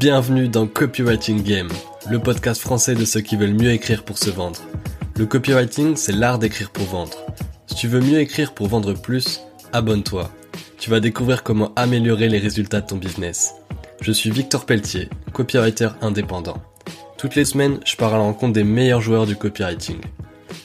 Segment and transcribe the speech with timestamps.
[0.00, 1.68] Bienvenue dans Copywriting Game,
[2.10, 4.58] le podcast français de ceux qui veulent mieux écrire pour se vendre.
[5.16, 7.18] Le copywriting, c'est l'art d'écrire pour vendre.
[7.66, 9.42] Si tu veux mieux écrire pour vendre plus,
[9.74, 10.30] abonne-toi.
[10.78, 13.56] Tu vas découvrir comment améliorer les résultats de ton business.
[14.00, 16.62] Je suis Victor Pelletier, copywriter indépendant.
[17.18, 20.00] Toutes les semaines, je pars à la rencontre des meilleurs joueurs du copywriting.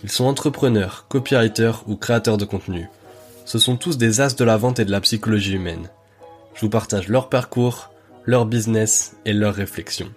[0.05, 2.85] Ils sont entrepreneurs, copywriters ou créateurs de contenu.
[3.43, 5.89] Ce sont tous des as de la vente et de la psychologie humaine.
[6.53, 7.89] Je vous partage leur parcours,
[8.23, 10.11] leur business et leurs réflexions.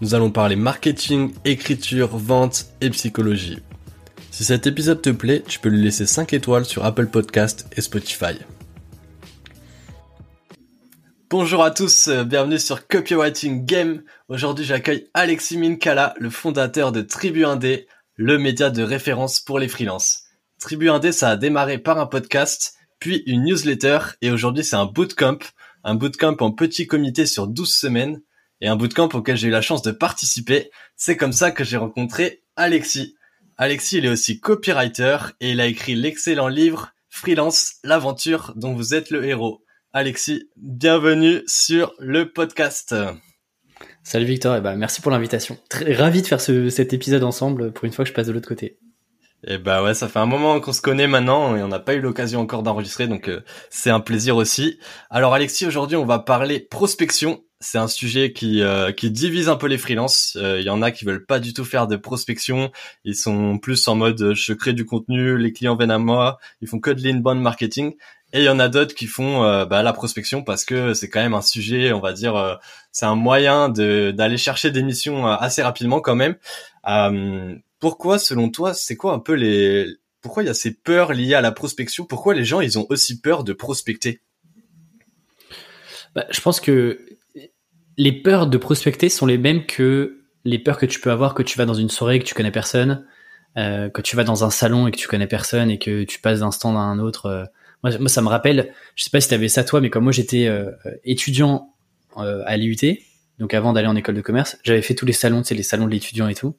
[0.00, 3.62] Nous allons parler marketing, écriture, vente et psychologie.
[4.32, 7.80] Si cet épisode te plaît, tu peux lui laisser 5 étoiles sur Apple Podcast et
[7.80, 8.34] Spotify.
[11.30, 14.02] Bonjour à tous, euh, bienvenue sur Copywriting Game.
[14.28, 17.86] Aujourd'hui, j'accueille Alexis Minkala, le fondateur de Tribu Indé,
[18.16, 20.24] le média de référence pour les freelances.
[20.58, 24.86] Tribu Indé, ça a démarré par un podcast, puis une newsletter, et aujourd'hui, c'est un
[24.86, 25.38] bootcamp
[25.84, 28.22] un bootcamp en petit comité sur 12 semaines
[28.60, 30.70] et un bootcamp auquel j'ai eu la chance de participer.
[30.96, 33.16] C'est comme ça que j'ai rencontré Alexis.
[33.56, 38.94] Alexis, il est aussi copywriter et il a écrit l'excellent livre Freelance, l'aventure dont vous
[38.94, 39.62] êtes le héros.
[39.92, 42.94] Alexis, bienvenue sur le podcast.
[44.04, 45.56] Salut Victor, et bah merci pour l'invitation.
[45.72, 48.78] Ravi de faire cet épisode ensemble pour une fois que je passe de l'autre côté.
[49.46, 51.94] Et bah ouais, ça fait un moment qu'on se connaît maintenant et on n'a pas
[51.94, 54.78] eu l'occasion encore d'enregistrer, donc euh, c'est un plaisir aussi.
[55.08, 57.42] Alors Alexis, aujourd'hui on va parler prospection.
[57.60, 60.36] C'est un sujet qui euh, qui divise un peu les freelances.
[60.40, 62.72] Euh, il y en a qui veulent pas du tout faire de prospection.
[63.04, 66.68] Ils sont plus en mode je crée du contenu, les clients viennent à moi, ils
[66.68, 67.94] font que de l'inbound marketing.
[68.32, 71.20] Et il y en a d'autres qui font bah, la prospection parce que c'est quand
[71.20, 75.62] même un sujet, on va dire, c'est un moyen de d'aller chercher des missions assez
[75.62, 76.36] rapidement quand même
[77.82, 81.34] pourquoi, selon toi, c'est quoi un peu les, pourquoi il y a ces peurs liées
[81.34, 82.04] à la prospection?
[82.04, 84.20] Pourquoi les gens, ils ont aussi peur de prospecter?
[86.14, 87.04] Bah, Je pense que
[87.96, 91.42] les peurs de prospecter sont les mêmes que les peurs que tu peux avoir que
[91.42, 93.04] tu vas dans une soirée et que tu connais personne,
[93.56, 96.20] euh, que tu vas dans un salon et que tu connais personne et que tu
[96.20, 97.50] passes d'un stand à un autre.
[97.84, 97.98] Euh.
[97.98, 100.12] Moi, ça me rappelle, je sais pas si tu avais ça toi, mais comme moi
[100.12, 100.70] j'étais euh,
[101.04, 101.68] étudiant
[102.16, 102.76] à l'IUT,
[103.38, 105.62] donc avant d'aller en école de commerce, j'avais fait tous les salons, tu sais, les
[105.62, 106.54] salons de l'étudiant et tout.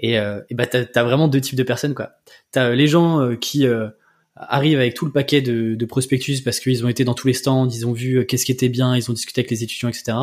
[0.00, 2.10] Et, euh, bah t'as as vraiment deux types de personnes quoi.
[2.50, 3.88] T'as euh, les gens euh, qui euh,
[4.34, 7.34] arrivent avec tout le paquet de, de prospectus parce qu'ils ont été dans tous les
[7.34, 10.16] stands, ils ont vu qu'est-ce qui était bien, ils ont discuté avec les étudiants, etc.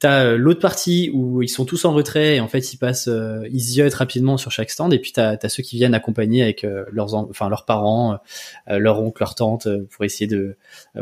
[0.00, 3.46] T'as l'autre partie où ils sont tous en retrait et en fait ils passent, euh,
[3.52, 4.92] ils ziotent rapidement sur chaque stand.
[4.92, 8.18] Et puis t'as as ceux qui viennent accompagner avec leurs, enfin leurs parents,
[8.66, 10.56] leurs oncles, leurs tantes pour essayer de,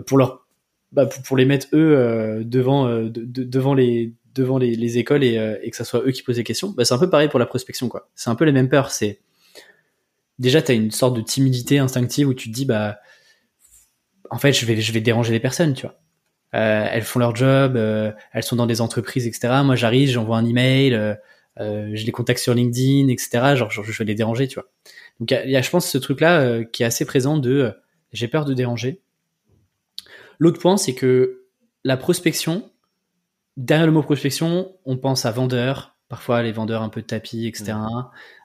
[0.07, 0.45] pour leur,
[0.93, 5.71] bah, pour, pour, les mettre eux devant, de, devant les devant les, écoles euh, et,
[5.71, 7.47] que ça soit eux qui posent les questions, bah, c'est un peu pareil pour la
[7.47, 8.09] prospection, quoi.
[8.15, 8.91] C'est un peu les mêmes peurs.
[8.91, 9.21] C'est
[10.39, 12.99] déjà tu as une sorte de timidité instinctive où tu te dis bah
[14.31, 15.99] en fait je vais je vais déranger les personnes, tu vois.
[16.55, 19.61] Euh, elles font leur job, euh, elles sont dans des entreprises, etc.
[19.65, 21.17] Moi j'arrive, j'envoie un email,
[21.59, 23.55] je les contacte sur LinkedIn, etc.
[23.57, 24.69] Genre, je vais les déranger, tu vois.
[25.21, 27.73] Donc il y, a, je pense ce truc là qui est assez présent de
[28.13, 29.01] j'ai peur de déranger.
[30.39, 31.43] L'autre point c'est que
[31.85, 32.71] la prospection,
[33.57, 37.47] derrière le mot prospection, on pense à vendeurs, parfois les vendeurs un peu de tapis,
[37.47, 37.75] etc.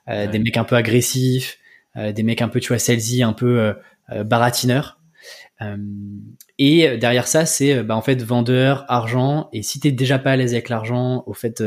[0.08, 1.58] Euh, des mecs un peu agressifs,
[1.96, 3.72] euh, des mecs un peu, tu vois, salesy, un peu euh,
[4.10, 4.98] euh baratineurs.
[6.58, 9.48] Et derrière ça, c'est bah, en fait vendeur, argent.
[9.52, 11.62] Et si t'es déjà pas à l'aise avec l'argent, au fait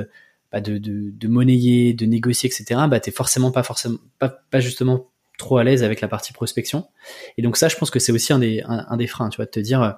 [0.51, 4.59] bah, de, de, de, monnayer, de négocier, etc., bah t'es forcément pas forcément pas, pas
[4.59, 6.87] justement trop à l'aise avec la partie prospection.
[7.37, 9.45] Et donc ça, je pense que c'est aussi un des, un, des freins, tu vois,
[9.45, 9.91] de te dire, euh,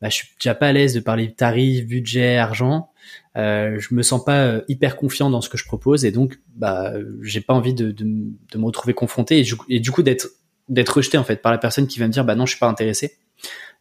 [0.00, 2.90] bah, je suis déjà pas à l'aise de parler tarifs, budget, argent.
[3.36, 6.40] Euh, je me sens pas euh, hyper confiant dans ce que je propose et donc
[6.56, 10.26] bah j'ai pas envie de, de, de, me retrouver confronté et, du coup d'être
[10.68, 12.58] d'être rejeté en fait par la personne qui va me dire bah non je suis
[12.58, 13.18] pas intéressé,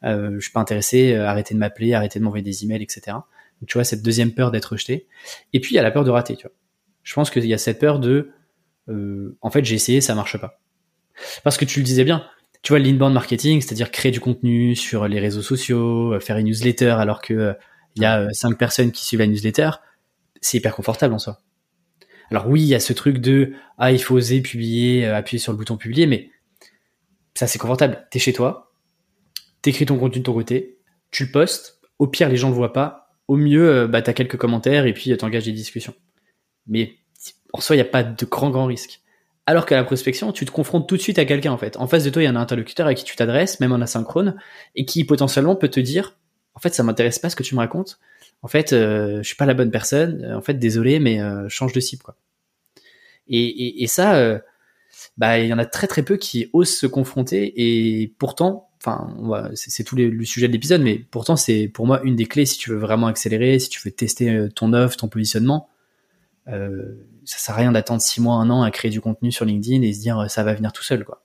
[0.03, 3.01] euh, je suis pas intéressé, euh, arrêtez de m'appeler, arrêtez de m'envoyer des emails, etc.
[3.07, 5.07] Donc tu vois cette deuxième peur d'être rejeté
[5.53, 6.56] et puis il y a la peur de rater, tu vois.
[7.03, 8.31] Je pense qu'il y a cette peur de
[9.41, 10.59] en fait j'ai essayé ça marche pas
[11.44, 12.27] parce que tu le disais bien,
[12.65, 16.48] tu vois, l'inbound marketing, c'est-à-dire créer du contenu sur les réseaux sociaux, euh, faire une
[16.48, 17.54] newsletter alors que euh,
[17.95, 19.69] il y a euh, cinq personnes qui suivent la newsletter,
[20.42, 21.42] c'est hyper confortable en soi.
[22.31, 25.51] Alors oui, il y a ce truc de ah il faut oser publier, appuyer sur
[25.51, 26.31] le bouton publier, mais
[27.36, 28.08] ça c'est confortable.
[28.10, 28.74] T'es chez toi,
[29.62, 30.80] t'écris ton contenu de ton côté,
[31.12, 31.80] tu le postes.
[32.00, 33.16] Au pire, les gens le voient pas.
[33.28, 35.94] Au mieux, bah t'as quelques commentaires et puis t'engages des discussions.
[36.68, 36.98] Mais
[37.54, 39.02] en soi, il n'y a pas de grand grand risque.
[39.48, 41.78] Alors qu'à la prospection, tu te confrontes tout de suite à quelqu'un en fait.
[41.78, 43.82] En face de toi, il y a un interlocuteur à qui tu t'adresses, même en
[43.82, 44.36] asynchrone,
[44.76, 46.18] et qui potentiellement peut te dire,
[46.56, 48.00] en fait, ça m'intéresse pas ce que tu me racontes.
[48.42, 50.34] En fait, euh, je suis pas la bonne personne.
[50.34, 52.04] En fait, désolé, mais euh, change de cible.
[53.28, 54.40] Et, et, ça, euh,
[55.17, 59.15] bah il y en a très très peu qui osent se confronter et pourtant, enfin
[59.56, 62.57] c'est tout le sujet de l'épisode, mais pourtant c'est pour moi une des clés si
[62.57, 65.69] tu veux vraiment accélérer, si tu veux tester euh, ton offre, ton positionnement.
[66.47, 69.45] Euh, ça sert à rien d'attendre six mois, un an à créer du contenu sur
[69.45, 71.23] LinkedIn et se dire euh, ça va venir tout seul quoi.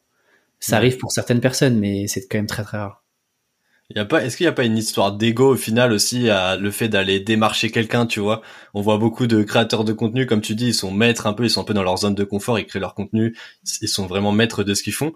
[0.62, 3.02] Ça arrive pour certaines personnes, mais c'est quand même très très rare.
[3.96, 6.56] Y a pas, est-ce qu'il n'y a pas une histoire d'ego au final aussi à
[6.56, 8.40] le fait d'aller démarcher quelqu'un, tu vois?
[8.72, 11.44] On voit beaucoup de créateurs de contenu, comme tu dis, ils sont maîtres un peu,
[11.44, 13.36] ils sont un peu dans leur zone de confort, ils créent leur contenu,
[13.82, 15.12] ils sont vraiment maîtres de ce qu'ils font.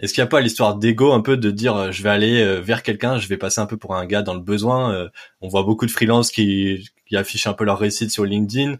[0.00, 2.40] Est-ce qu'il n'y a pas l'histoire d'ego un peu de dire euh, je vais aller
[2.40, 5.08] euh, vers quelqu'un, je vais passer un peu pour un gars dans le besoin euh,
[5.40, 8.76] On voit beaucoup de freelances qui, qui affichent un peu leur réussite sur LinkedIn.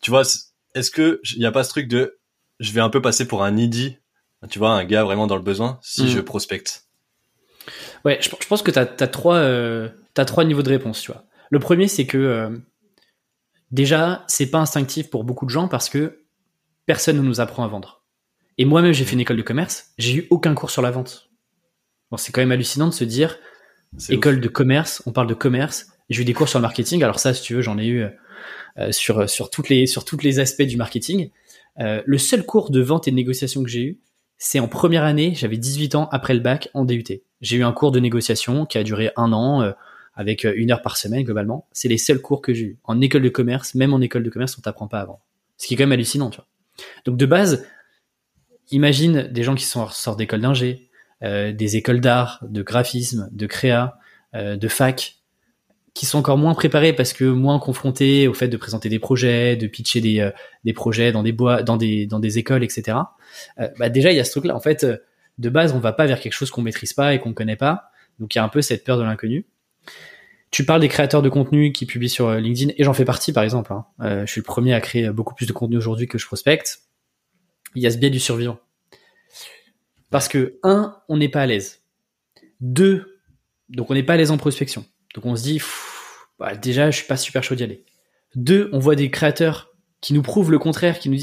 [0.00, 0.22] tu vois,
[0.74, 2.18] est-ce que il n'y a pas ce truc de
[2.60, 3.96] je vais un peu passer pour un needy,
[4.50, 6.08] tu vois, un gars vraiment dans le besoin si mm.
[6.08, 6.89] je prospecte?
[8.04, 11.24] Ouais, je, pense que tu as, trois, euh, trois niveaux de réponse, tu vois.
[11.50, 12.50] Le premier, c'est que euh,
[13.70, 16.24] déjà, c'est pas instinctif pour beaucoup de gens parce que
[16.86, 18.04] personne ne nous apprend à vendre.
[18.58, 21.30] Et moi-même, j'ai fait une école de commerce, j'ai eu aucun cours sur la vente.
[22.10, 23.38] Bon, c'est quand même hallucinant de se dire,
[24.08, 27.02] école de commerce, on parle de commerce, j'ai eu des cours sur le marketing.
[27.02, 28.06] Alors ça, si tu veux, j'en ai eu
[28.78, 31.30] euh, sur, sur, toutes les, sur tous les aspects du marketing.
[31.78, 34.00] le seul cours de vente et de négociation que j'ai eu,
[34.38, 37.04] c'est en première année, j'avais 18 ans après le bac en DUT.
[37.40, 39.72] J'ai eu un cours de négociation qui a duré un an, euh,
[40.14, 41.66] avec euh, une heure par semaine globalement.
[41.72, 42.78] C'est les seuls cours que j'ai eu.
[42.84, 45.20] En école de commerce, même en école de commerce, on t'apprend pas avant.
[45.56, 46.46] Ce qui est quand même hallucinant, tu vois.
[47.04, 47.66] Donc de base,
[48.70, 50.90] imagine des gens qui sont sortent d'école d'ingé,
[51.22, 53.96] euh, des écoles d'art, de graphisme, de créa,
[54.32, 55.20] de fac,
[55.94, 59.56] qui sont encore moins préparés parce que moins confrontés au fait de présenter des projets,
[59.56, 60.30] de pitcher des, euh,
[60.64, 62.98] des projets dans des bois, dans des, dans des écoles, etc.
[63.58, 64.54] Euh, bah déjà, il y a ce truc-là.
[64.54, 64.96] En fait, euh,
[65.40, 67.90] de base, on va pas vers quelque chose qu'on maîtrise pas et qu'on connaît pas.
[68.18, 69.46] Donc, il y a un peu cette peur de l'inconnu.
[70.50, 73.44] Tu parles des créateurs de contenu qui publient sur LinkedIn, et j'en fais partie, par
[73.44, 73.72] exemple.
[73.72, 73.86] Hein.
[74.26, 76.80] je suis le premier à créer beaucoup plus de contenu aujourd'hui que je prospecte.
[77.74, 78.58] Il y a ce biais du survivant.
[80.10, 81.82] Parce que, un, on n'est pas à l'aise.
[82.60, 83.20] Deux,
[83.68, 84.84] donc on n'est pas à l'aise en prospection.
[85.14, 85.62] Donc on se dit,
[86.38, 87.84] bah, déjà, je suis pas super chaud d'y aller.
[88.34, 91.18] Deux, on voit des créateurs qui nous prouvent le contraire, qui nous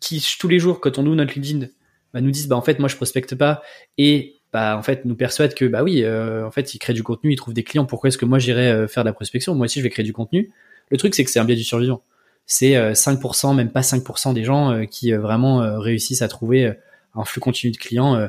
[0.00, 1.66] qui tous les jours, quand on ouvre notre LinkedIn,
[2.12, 3.62] bah, nous disent, bah en fait, moi je prospecte pas,
[3.96, 7.02] et bah en fait nous persuadent que bah oui, euh, en fait ils créent du
[7.02, 7.84] contenu, ils trouvent des clients.
[7.84, 9.54] Pourquoi est-ce que moi j'irais euh, faire de la prospection?
[9.54, 10.50] Moi aussi je vais créer du contenu.
[10.90, 12.02] Le truc c'est que c'est un biais du survivant.
[12.46, 16.72] C'est 5%, euh, même pas 5% des gens qui vraiment réussissent à trouver
[17.14, 18.28] un flux continu de clients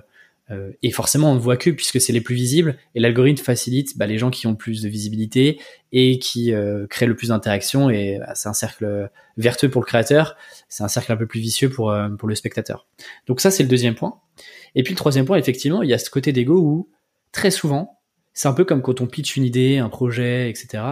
[0.52, 2.78] euh, et forcément, on ne voit que puisque c'est les plus visibles.
[2.96, 5.60] Et l'algorithme facilite bah, les gens qui ont plus de visibilité
[5.92, 7.90] et qui euh, créent le plus d'interactions.
[7.90, 10.36] Et bah, c'est un cercle vertueux pour le créateur.
[10.68, 12.88] C'est un cercle un peu plus vicieux pour, euh, pour le spectateur.
[13.28, 14.20] Donc ça, c'est le deuxième point.
[14.76, 16.90] Et puis le troisième point, effectivement, il y a ce côté d'ego où
[17.32, 18.00] très souvent,
[18.34, 20.84] c'est un peu comme quand on pitch une idée, un projet, etc.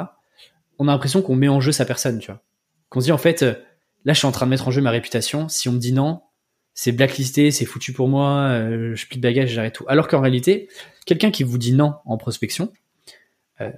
[0.79, 2.41] On a l'impression qu'on met en jeu sa personne, tu vois.
[2.89, 4.91] Qu'on se dit en fait, là, je suis en train de mettre en jeu ma
[4.91, 5.49] réputation.
[5.49, 6.21] Si on me dit non,
[6.79, 9.85] c'est blacklisté, c'est foutu pour moi, euh, je plie de bagage, j'arrête tout.
[9.87, 10.69] Alors qu'en réalité,
[11.07, 12.71] quelqu'un qui vous dit non en prospection,
[13.61, 13.71] euh,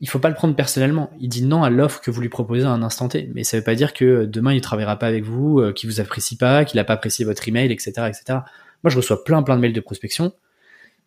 [0.00, 1.10] il faut pas le prendre personnellement.
[1.20, 3.30] Il dit non à l'offre que vous lui proposez à un instant T.
[3.34, 6.00] Mais ça veut pas dire que demain il travaillera pas avec vous, euh, qu'il vous
[6.00, 8.38] apprécie pas, qu'il a pas apprécié votre email, etc., etc.
[8.82, 10.32] Moi, je reçois plein, plein de mails de prospection.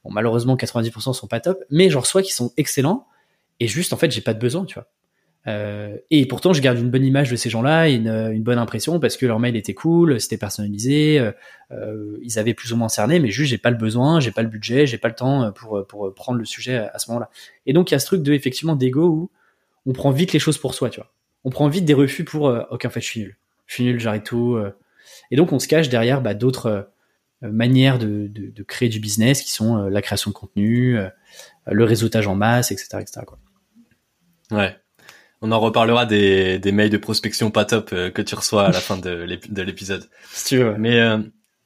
[0.04, 3.08] Bon, malheureusement, 90% sont pas top, mais j'en reçois qui sont excellents.
[3.60, 4.88] Et juste, en fait, j'ai pas de besoin, tu vois.
[5.48, 9.00] Euh, et pourtant, je garde une bonne image de ces gens-là, une, une bonne impression
[9.00, 11.32] parce que leur mail était cool, c'était personnalisé, euh,
[11.72, 14.42] euh, ils avaient plus ou moins cerné, mais juste j'ai pas le besoin, j'ai pas
[14.42, 17.30] le budget, j'ai pas le temps pour pour prendre le sujet à, ce moment-là.
[17.66, 19.32] Et donc il y a ce truc de effectivement d'ego où
[19.86, 21.14] on prend vite les choses pour soi, tu vois.
[21.46, 24.00] On prend vite des refus pour ok en fait je suis nul, je suis nul,
[24.00, 24.60] j'arrête tout.
[25.32, 26.90] et donc on se cache derrière bah, d'autres
[27.42, 30.98] manières de, de, de, créer du business qui sont la création de contenu,
[31.68, 33.22] le réseautage en masse, etc., etc.
[33.26, 33.40] Quoi.
[34.52, 34.76] Ouais.
[35.42, 38.72] On en reparlera des, des mails de prospection pas top euh, que tu reçois à
[38.72, 39.12] la fin de
[39.62, 40.10] l'épisode.
[40.32, 40.76] Si tu veux.
[40.78, 41.20] Mais euh,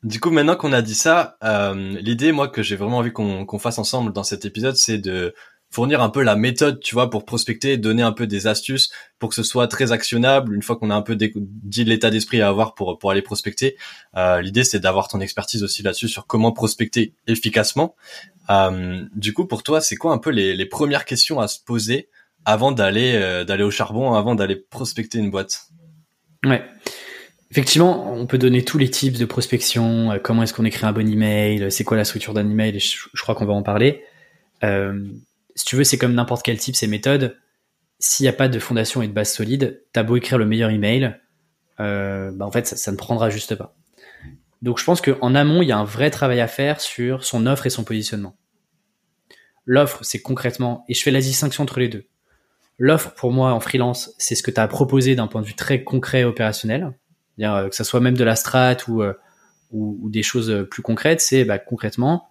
[0.03, 3.45] du coup, maintenant qu'on a dit ça, euh, l'idée, moi, que j'ai vraiment envie qu'on
[3.45, 5.33] qu'on fasse ensemble dans cet épisode, c'est de
[5.69, 9.29] fournir un peu la méthode, tu vois, pour prospecter, donner un peu des astuces pour
[9.29, 10.53] que ce soit très actionnable.
[10.53, 13.77] Une fois qu'on a un peu dit l'état d'esprit à avoir pour pour aller prospecter,
[14.41, 17.95] l'idée c'est d'avoir ton expertise aussi là-dessus sur comment prospecter efficacement.
[19.15, 22.09] du coup, pour toi, c'est quoi un peu les, les premières questions à se poser
[22.45, 25.67] avant d'aller euh, d'aller au charbon, avant d'aller prospecter une boîte.
[26.45, 26.63] Ouais.
[27.51, 30.93] Effectivement, on peut donner tous les types de prospection, euh, comment est-ce qu'on écrit un
[30.93, 34.05] bon email, c'est quoi la structure d'un email, je, crois qu'on va en parler.
[34.63, 35.05] Euh,
[35.55, 37.37] si tu veux, c'est comme n'importe quel type, ces méthodes.
[37.99, 40.69] S'il n'y a pas de fondation et de base solide, t'as beau écrire le meilleur
[40.69, 41.19] email,
[41.81, 43.75] euh, bah en fait, ça, ça, ne prendra juste pas.
[44.61, 47.47] Donc, je pense qu'en amont, il y a un vrai travail à faire sur son
[47.47, 48.37] offre et son positionnement.
[49.65, 52.07] L'offre, c'est concrètement, et je fais la distinction entre les deux.
[52.83, 55.53] L'offre, pour moi, en freelance, c'est ce que tu as proposé d'un point de vue
[55.53, 56.91] très concret et opérationnel.
[57.39, 59.13] Euh, que ça soit même de la strat ou, euh,
[59.71, 62.29] des choses plus concrètes, c'est bah, concrètement,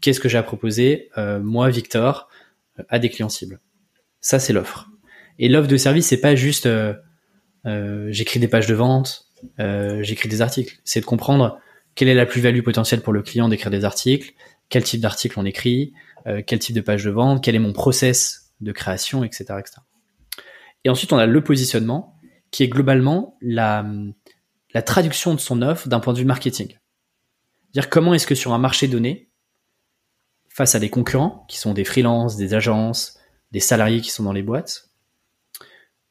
[0.00, 2.28] qu'est-ce que j'ai à proposer, moi, Victor,
[2.88, 3.60] à des clients cibles.
[4.20, 4.90] Ça, c'est l'offre.
[5.38, 6.68] Et l'offre de service, c'est pas juste
[7.64, 10.78] j'écris des pages de vente, j'écris des articles.
[10.84, 11.58] C'est de comprendre
[11.94, 14.34] quelle est la plus-value potentielle pour le client d'écrire des articles,
[14.68, 15.92] quel type d'article on écrit,
[16.26, 19.76] euh, quel type de page de vente, quel est mon process de création, etc., etc.
[20.84, 22.18] Et ensuite, on a le positionnement,
[22.50, 23.84] qui est globalement la,
[24.84, 26.78] traduction de son offre d'un point de vue marketing.
[27.72, 29.30] Dire comment est-ce que sur un marché donné,
[30.48, 33.18] face à des concurrents, qui sont des freelances, des agences,
[33.50, 34.90] des salariés qui sont dans les boîtes,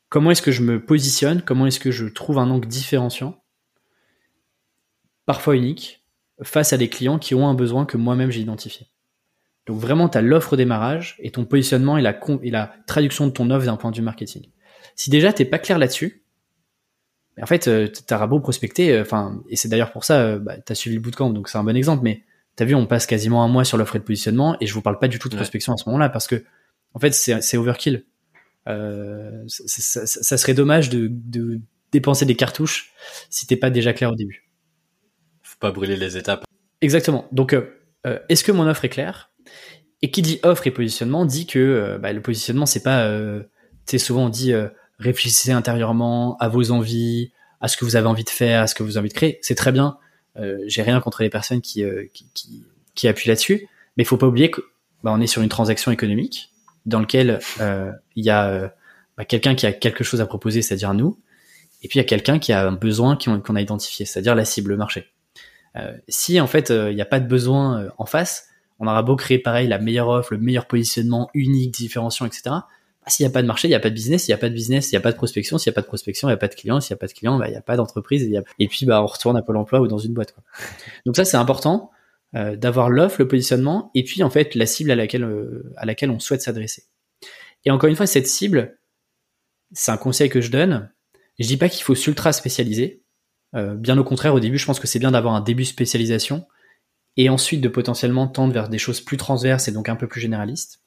[0.09, 3.43] comment est-ce que je me positionne, comment est-ce que je trouve un angle différenciant
[5.25, 6.05] parfois unique,
[6.41, 8.87] face à des clients qui ont un besoin que moi-même j'ai identifié.
[9.65, 13.27] Donc vraiment, tu as l'offre au démarrage et ton positionnement et la, et la traduction
[13.27, 14.49] de ton offre d'un point de vue marketing.
[14.95, 16.23] Si déjà t'es pas clair là-dessus,
[17.41, 20.55] en fait, euh, t'as beau prospecter, euh, enfin, et c'est d'ailleurs pour ça, euh, bah,
[20.57, 22.23] tu as suivi le bootcamp, donc c'est un bon exemple, mais
[22.55, 24.81] t'as vu, on passe quasiment un mois sur l'offre et le positionnement, et je vous
[24.81, 26.43] parle pas du tout de prospection à ce moment-là, parce que,
[26.93, 28.05] en fait, c'est overkill.
[28.67, 31.59] Euh, ça, ça, serait dommage de, de
[31.91, 32.93] dépenser des cartouches
[33.29, 34.43] si t'es pas déjà clair au début
[35.63, 36.43] pas brûler les étapes.
[36.81, 37.25] Exactement.
[37.31, 39.31] Donc, euh, est-ce que mon offre est claire?
[40.01, 43.43] Et qui dit offre et positionnement dit que euh, bah, le positionnement, c'est pas, tu
[43.85, 44.53] sais, souvent on dit
[44.99, 47.31] réfléchissez intérieurement à vos envies,
[47.61, 49.13] à ce que vous avez envie de faire, à ce que vous avez envie de
[49.13, 49.39] créer.
[49.41, 49.97] C'est très bien.
[50.65, 51.83] J'ai rien contre les personnes qui,
[52.13, 52.63] qui,
[52.95, 54.61] qui, appuient là-dessus, mais il faut pas oublier que
[55.03, 56.51] bah, est sur une transaction économique
[56.85, 58.73] dans lequel il y a
[59.17, 61.17] bah, quelqu'un qui a quelque chose à proposer, c'est-à-dire nous,
[61.83, 64.45] et puis il y a quelqu'un qui a un besoin qu'on a identifié, c'est-à-dire la
[64.45, 65.11] cible, le marché.
[65.75, 68.47] Euh, si en fait euh, il n'y a pas de besoin euh, en face,
[68.79, 72.41] on aura beau créer pareil la meilleure offre, le meilleur positionnement unique, différenciant, etc.
[72.45, 72.65] Bah,
[73.07, 74.23] s'il n'y a pas de marché, il n'y a pas de business.
[74.23, 75.57] S'il n'y a pas de business, il n'y a pas de prospection.
[75.57, 76.79] S'il n'y a pas de prospection, il n'y a pas de client.
[76.79, 78.29] S'il n'y a pas de client, bah, il n'y a pas d'entreprise.
[78.59, 80.33] Et, puis, bah, on retourne à Pôle emploi ou dans une boîte.
[80.33, 80.43] Quoi.
[81.05, 81.91] Donc ça, c'est important
[82.33, 85.23] d'avoir l'offre, le positionnement, et puis en fait la cible à laquelle,
[85.77, 86.85] à laquelle on souhaite s'adresser.
[87.63, 88.79] Et encore une fois, cette cible,
[89.71, 90.89] c'est un conseil que je donne.
[91.39, 93.03] Je dis pas qu'il faut s'ultra spécialiser.
[93.55, 96.47] Euh, bien au contraire, au début, je pense que c'est bien d'avoir un début spécialisation
[97.17, 100.21] et ensuite de potentiellement tendre vers des choses plus transverses et donc un peu plus
[100.21, 100.81] généralistes.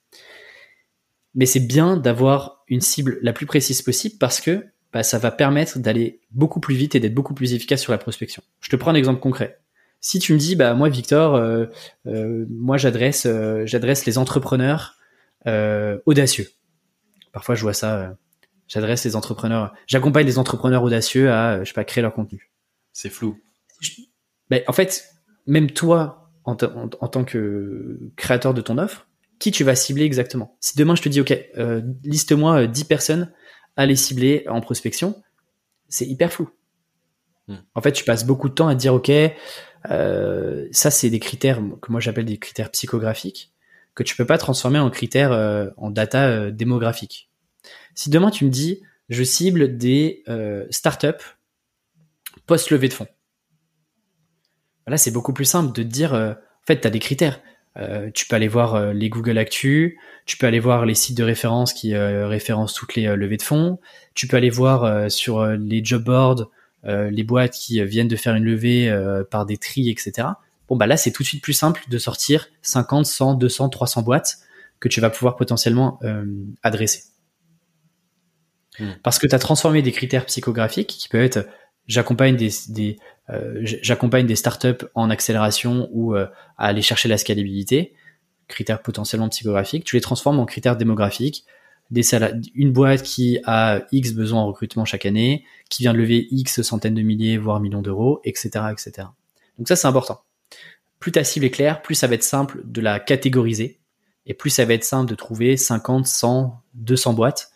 [1.35, 5.31] Mais c'est bien d'avoir une cible la plus précise possible parce que bah, ça va
[5.31, 8.43] permettre d'aller beaucoup plus vite et d'être beaucoup plus efficace sur la prospection.
[8.61, 9.59] Je te prends un exemple concret.
[10.01, 11.67] Si tu me dis, bah moi Victor, euh,
[12.07, 13.27] euh, moi j'adresse
[13.65, 14.99] j'adresse les entrepreneurs
[16.07, 16.49] audacieux.
[17.33, 18.17] Parfois je vois ça,
[18.69, 22.51] j'adresse les entrepreneurs, j'accompagne les entrepreneurs audacieux à je sais pas créer leur contenu.
[22.93, 23.39] C'est flou.
[24.49, 25.05] Ben, en fait,
[25.47, 30.57] même toi, en, tant que créateur de ton offre, qui tu vas cibler exactement?
[30.61, 33.33] Si demain je te dis, OK, euh, liste-moi 10 euh, personnes
[33.77, 35.23] à les cibler en prospection,
[35.89, 36.49] c'est hyper flou.
[37.49, 37.57] Hmm.
[37.75, 39.11] En fait, tu passes beaucoup de temps à dire, OK,
[39.91, 43.53] euh, ça c'est des critères que moi j'appelle des critères psychographiques
[43.95, 47.31] que tu peux pas transformer en critères en data démographique.
[47.95, 50.23] Si demain tu me dis, je cible des
[50.69, 51.25] startups
[52.47, 53.07] post-levée de fonds.
[54.87, 57.41] Là, c'est beaucoup plus simple de dire, euh, en fait, tu as des critères.
[57.77, 61.17] Euh, tu peux aller voir euh, les Google Actu, tu peux aller voir les sites
[61.17, 63.79] de référence qui référencent toutes les levées de fonds,
[64.15, 66.51] tu peux aller voir sur les job boards
[66.85, 68.93] les boîtes qui viennent de faire une levée
[69.31, 70.29] par des tris, etc.
[70.69, 74.03] Bon, bah là, c'est tout de suite plus simple de sortir 50, 100, 200, 300
[74.03, 74.39] boîtes
[74.81, 76.01] que tu vas pouvoir potentiellement
[76.65, 77.05] adresser.
[78.81, 78.93] Hmm.
[79.03, 81.47] Parce que tu as transformé des critères psychographiques qui peuvent être
[81.87, 83.16] j'accompagne des, des euh,
[83.63, 86.27] j'accompagne des startups en accélération ou euh,
[86.59, 87.95] à aller chercher la scalabilité,
[88.49, 91.45] critères potentiellement psychographiques, tu les transformes en critères démographiques,
[91.91, 92.03] des
[92.55, 96.63] une boîte qui a X besoins en recrutement chaque année, qui vient de lever X
[96.63, 99.09] centaines de milliers, voire millions d'euros, etc., etc.
[99.59, 100.21] Donc ça, c'est important.
[100.99, 103.79] Plus ta cible est claire, plus ça va être simple de la catégoriser,
[104.27, 107.51] et plus ça va être simple de trouver 50, 100, 200 boîtes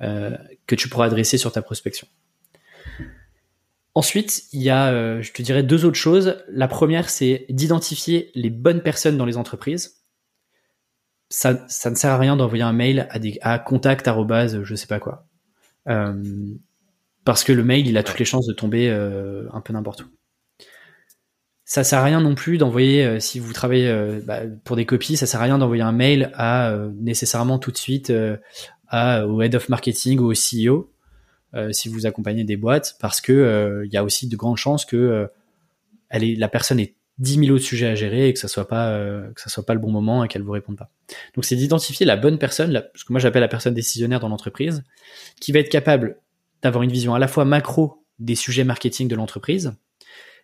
[0.00, 2.06] euh, que tu pourras adresser sur ta prospection.
[3.94, 6.42] Ensuite, il y a, euh, je te dirais, deux autres choses.
[6.48, 10.02] La première, c'est d'identifier les bonnes personnes dans les entreprises.
[11.30, 14.86] Ça, ça ne sert à rien d'envoyer un mail à, des, à contact je sais
[14.88, 15.28] pas quoi.
[15.88, 16.12] Euh,
[17.24, 20.02] parce que le mail, il a toutes les chances de tomber euh, un peu n'importe
[20.02, 20.06] où.
[21.64, 25.26] Ça sert à rien non plus d'envoyer, si vous travaillez bah, pour des copies, ça
[25.26, 28.12] sert à rien d'envoyer un mail à nécessairement tout de suite
[28.88, 30.93] à, au head of marketing ou au CEO euh,
[31.72, 34.84] si vous accompagnez des boîtes, parce que il euh, y a aussi de grandes chances
[34.84, 35.26] que euh,
[36.08, 38.66] elle est, la personne ait 10 000 autres sujets à gérer et que ça soit
[38.66, 38.98] pas
[39.34, 40.90] que ça soit pas le bon moment et qu'elle vous réponde pas.
[41.34, 44.82] Donc c'est d'identifier la bonne personne, ce que moi j'appelle la personne décisionnaire dans l'entreprise,
[45.40, 46.16] qui va être capable
[46.62, 49.74] d'avoir une vision à la fois macro des sujets marketing de l'entreprise,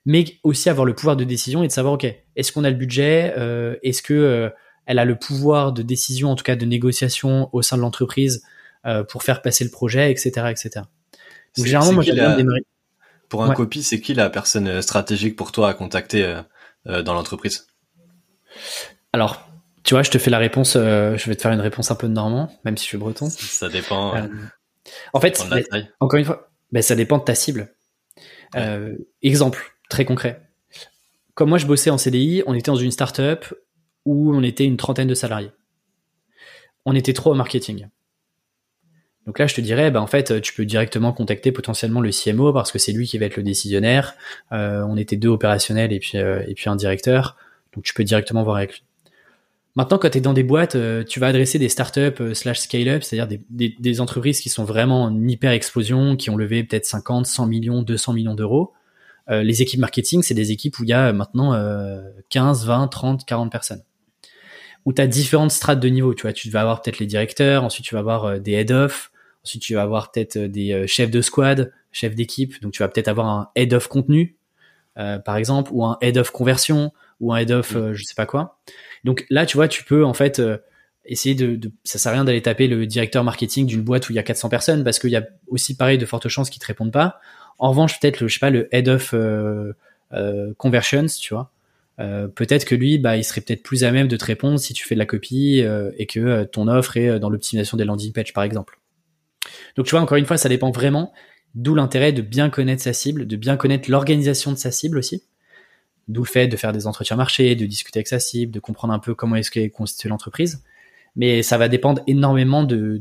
[0.05, 2.77] mais aussi avoir le pouvoir de décision et de savoir, ok, est-ce qu'on a le
[2.77, 4.51] budget, euh, est-ce que euh,
[4.87, 8.43] elle a le pouvoir de décision, en tout cas de négociation au sein de l'entreprise
[8.87, 10.87] euh, pour faire passer le projet, etc., etc.
[11.57, 12.65] Donc généralement, moi, j'aime bien démarrer.
[13.29, 16.41] Pour un copie, c'est qui la personne stratégique pour toi à contacter
[16.87, 17.67] dans l'entreprise?
[19.13, 19.49] Alors,
[19.85, 20.75] tu vois, je te fais la réponse.
[20.75, 23.31] je vais te faire une réponse un peu de normand, même si je suis breton.
[23.31, 24.15] Ça dépend.
[25.13, 25.41] en fait,
[26.01, 27.73] encore une fois, ben, ça dépend de ta cible.
[29.23, 30.43] exemple très concret.
[31.35, 33.47] Comme moi, je bossais en CDI, on était dans une startup
[34.05, 35.53] où on était une trentaine de salariés.
[36.85, 37.89] On était trop au marketing.
[39.27, 42.53] Donc là, je te dirais, bah, en fait, tu peux directement contacter potentiellement le CMO
[42.53, 44.15] parce que c'est lui qui va être le décisionnaire.
[44.53, 47.37] Euh, on était deux opérationnels et puis, euh, et puis un directeur.
[47.75, 48.83] Donc tu peux directement voir avec lui.
[49.77, 53.05] Maintenant, quand tu es dans des boîtes, euh, tu vas adresser des startups slash scale-up,
[53.05, 57.27] c'est-à-dire des, des, entreprises qui sont vraiment en hyper explosion, qui ont levé peut-être 50,
[57.27, 58.73] 100 millions, 200 millions d'euros.
[59.29, 61.55] les équipes marketing, c'est des équipes où il y a maintenant
[62.31, 63.83] 15, 20, 30, 40 personnes
[64.85, 66.15] où tu as différentes strates de niveau.
[66.15, 69.11] Tu vois, tu vas avoir peut-être les directeurs, ensuite tu vas avoir euh, des head-off,
[69.45, 72.61] ensuite tu vas avoir peut-être euh, des euh, chefs de squad, chefs d'équipe.
[72.63, 74.37] Donc tu vas peut-être avoir un head-off contenu,
[75.25, 77.95] par exemple, ou un head-off conversion, ou un head-off mm.
[77.95, 78.59] je sais pas quoi.
[79.05, 80.43] Donc là, tu vois, tu peux en fait
[81.07, 84.13] essayer de, de, ça sert à rien d'aller taper le directeur marketing d'une boîte où
[84.13, 86.61] il y a 400 personnes parce qu'il y a aussi pareil de fortes chances qu'ils
[86.61, 87.19] te répondent pas.
[87.59, 89.15] En revanche, peut-être le je sais pas le head of
[90.59, 91.51] conversions, tu vois.
[92.01, 94.73] Euh, peut-être que lui, bah, il serait peut-être plus à même de te répondre si
[94.73, 97.85] tu fais de la copie euh, et que euh, ton offre est dans l'optimisation des
[97.85, 98.81] landing pages, par exemple.
[99.77, 101.13] Donc tu vois, encore une fois, ça dépend vraiment,
[101.55, 105.25] d'où l'intérêt de bien connaître sa cible, de bien connaître l'organisation de sa cible aussi.
[106.09, 108.95] D'où le fait de faire des entretiens marché, de discuter avec sa cible, de comprendre
[108.95, 110.65] un peu comment est-ce qu'est constituée l'entreprise.
[111.17, 113.01] Mais ça va dépendre énormément de,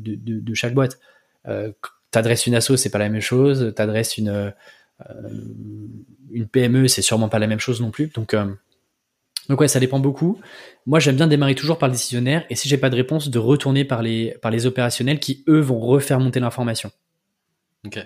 [0.53, 0.99] chaque boîte.
[2.11, 3.73] T'adresses une asso, c'est pas la même chose.
[3.75, 4.53] T'adresses une,
[6.31, 8.07] une PME, c'est sûrement pas la même chose non plus.
[8.07, 8.35] Donc,
[9.49, 10.39] donc ouais, ça dépend beaucoup.
[10.85, 13.39] Moi, j'aime bien démarrer toujours par le décisionnaire et si j'ai pas de réponse, de
[13.39, 16.91] retourner par les, par les opérationnels qui, eux, vont refaire monter l'information.
[17.85, 17.99] Ok.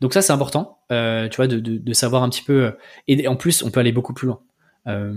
[0.00, 2.64] Donc ça, c'est important, euh, tu vois, de, de, de, savoir un petit peu.
[2.64, 2.70] Euh,
[3.06, 4.40] et en plus, on peut aller beaucoup plus loin.
[4.86, 5.12] Euh,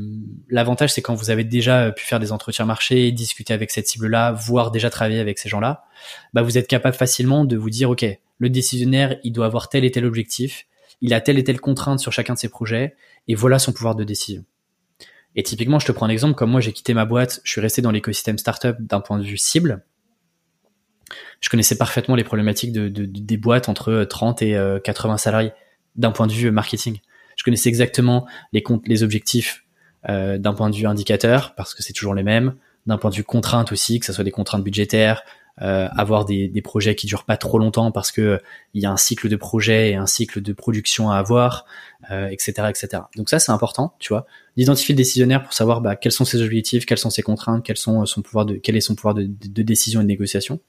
[0.50, 4.34] L'avantage, c'est quand vous avez déjà pu faire des entretiens marché, discuter avec cette cible-là,
[4.34, 5.86] voire déjà travailler avec ces gens-là,
[6.34, 8.06] bah vous êtes capable facilement de vous dire, ok,
[8.40, 10.66] le décisionnaire, il doit avoir tel et tel objectif,
[11.00, 12.96] il a telle et telle contrainte sur chacun de ses projets,
[13.30, 14.44] et voilà son pouvoir de décision.
[15.36, 17.62] Et typiquement, je te prends un exemple, comme moi j'ai quitté ma boîte, je suis
[17.62, 19.84] resté dans l'écosystème startup d'un point de vue cible.
[21.42, 25.52] Je connaissais parfaitement les problématiques de, des boîtes entre 30 et 80 euh, salariés
[25.96, 27.00] d'un point de vue marketing.
[27.36, 29.66] Je connaissais exactement les comptes, les objectifs
[30.10, 33.16] euh, d'un point de vue indicateur parce que c'est toujours les mêmes, d'un point de
[33.16, 35.24] vue contrainte aussi, que ce soit des contraintes budgétaires,
[35.62, 38.42] euh, avoir des, des, projets qui durent pas trop longtemps parce que
[38.74, 41.66] il y a un cycle de projet et un cycle de production à avoir,
[42.10, 43.04] euh, etc., etc.
[43.16, 44.26] Donc ça c'est important, tu vois,
[44.58, 47.78] d'identifier le décisionnaire pour savoir bah, quels sont ses objectifs, quelles sont ses contraintes, quels
[47.78, 50.60] sont son pouvoir de, quel est son pouvoir de, de, décision et de négociation.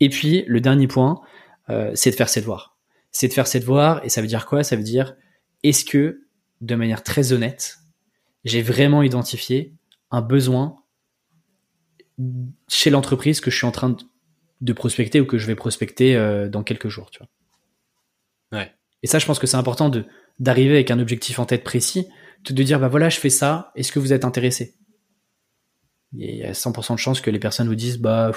[0.00, 1.22] Et puis le dernier point,
[1.70, 2.76] euh, c'est de faire ses devoirs.
[3.12, 4.62] C'est de faire ses devoirs et ça veut dire quoi?
[4.62, 5.16] Ça veut dire
[5.62, 6.26] est-ce que
[6.60, 7.78] de manière très honnête,
[8.44, 9.72] j'ai vraiment identifié
[10.10, 10.81] un besoin
[12.68, 13.96] chez l'entreprise que je suis en train
[14.60, 18.58] de, prospecter ou que je vais prospecter euh, dans quelques jours, tu vois.
[18.58, 18.72] Ouais.
[19.02, 20.04] Et ça, je pense que c'est important de
[20.38, 22.08] d'arriver avec un objectif en tête précis,
[22.48, 24.74] de dire bah voilà, je fais ça, est-ce que vous êtes intéressé?
[26.14, 28.32] Il y a 100% de chances que les personnes vous disent bah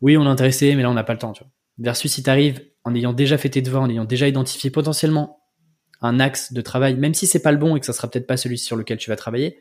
[0.00, 1.52] oui, on est intéressé, mais là on n'a pas le temps, tu vois.
[1.78, 5.40] Versus si tu arrives en ayant déjà fait tes devoirs, en ayant déjà identifié potentiellement
[6.02, 8.26] un axe de travail, même si c'est pas le bon et que ça sera peut-être
[8.26, 9.60] pas celui sur lequel tu vas travailler,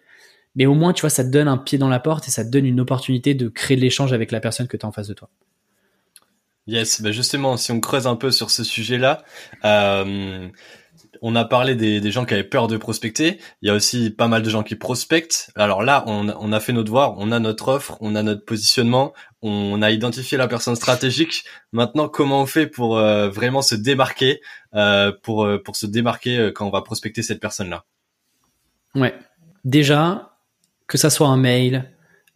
[0.56, 2.44] mais au moins, tu vois, ça te donne un pied dans la porte et ça
[2.44, 4.92] te donne une opportunité de créer de l'échange avec la personne que tu as en
[4.92, 5.30] face de toi.
[6.68, 9.24] Yes, bah justement, si on creuse un peu sur ce sujet-là,
[9.66, 10.48] euh,
[11.22, 13.40] on a parlé des, gens qui avaient peur de prospecter.
[13.62, 15.50] Il y a aussi pas mal de gens qui prospectent.
[15.56, 19.14] Alors là, on, a fait nos devoirs, on a notre offre, on a notre positionnement,
[19.42, 21.44] on a identifié la personne stratégique.
[21.72, 24.40] Maintenant, comment on fait pour euh, vraiment se démarquer,
[24.76, 27.84] euh, pour pour se démarquer quand on va prospecter cette personne-là?
[28.94, 29.16] Ouais.
[29.66, 30.29] Déjà,
[30.90, 31.90] que ça soit un mail,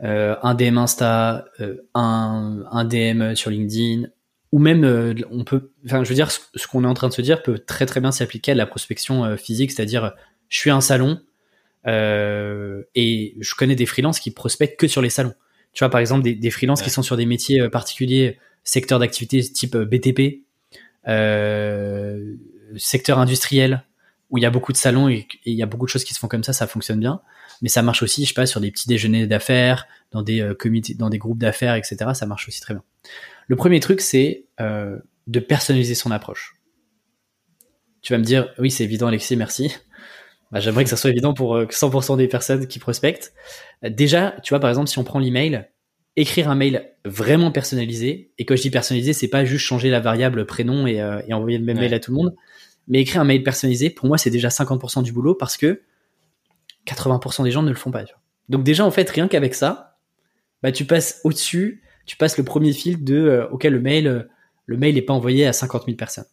[0.04, 4.08] euh, un DM Insta, euh, un, un, DM sur LinkedIn,
[4.52, 7.14] ou même euh, on peut, enfin je veux dire ce, qu'on est en train de
[7.14, 10.14] se dire peut très très bien s'appliquer à la prospection physique, c'est-à-dire
[10.48, 11.20] je suis un salon
[11.86, 15.34] et je connais des freelances qui prospectent que sur les salons.
[15.74, 19.42] Tu vois par exemple des, des freelances qui sont sur des métiers particuliers, secteur d'activité
[19.42, 20.44] type BTP,
[22.78, 23.84] secteur industriel
[24.30, 26.14] où il y a beaucoup de salons et il y a beaucoup de choses qui
[26.14, 27.22] se font comme ça, ça fonctionne bien
[27.64, 30.54] mais ça marche aussi, je sais pas, sur des petits déjeuners d'affaires, dans des euh,
[30.54, 32.12] comités, dans des groupes d'affaires, etc.
[32.14, 32.84] Ça marche aussi très bien.
[33.48, 34.98] Le premier truc, c'est euh,
[35.28, 36.58] de personnaliser son approche.
[38.02, 39.74] Tu vas me dire, oui, c'est évident, Alexis, merci.
[40.52, 43.34] bah, J'aimerais que ça soit évident pour 100% des personnes qui prospectent.
[43.82, 45.66] Déjà, tu vois, par exemple, si on prend l'email,
[46.18, 50.02] écrire un mail vraiment personnalisé, et quand je dis personnalisé, c'est pas juste changer la
[50.02, 50.96] variable prénom et,
[51.28, 52.36] et envoyer le même mail à tout le monde,
[52.90, 55.82] mais écrire un mail personnalisé, pour moi, c'est déjà 50% du boulot parce que
[56.86, 58.04] 80% des gens ne le font pas.
[58.50, 59.98] Donc déjà, en fait, rien qu'avec ça,
[60.62, 64.24] bah, tu passes au-dessus, tu passes le premier filtre de euh, OK, le mail, euh,
[64.66, 66.26] le mail n'est pas envoyé à 50 000 personnes.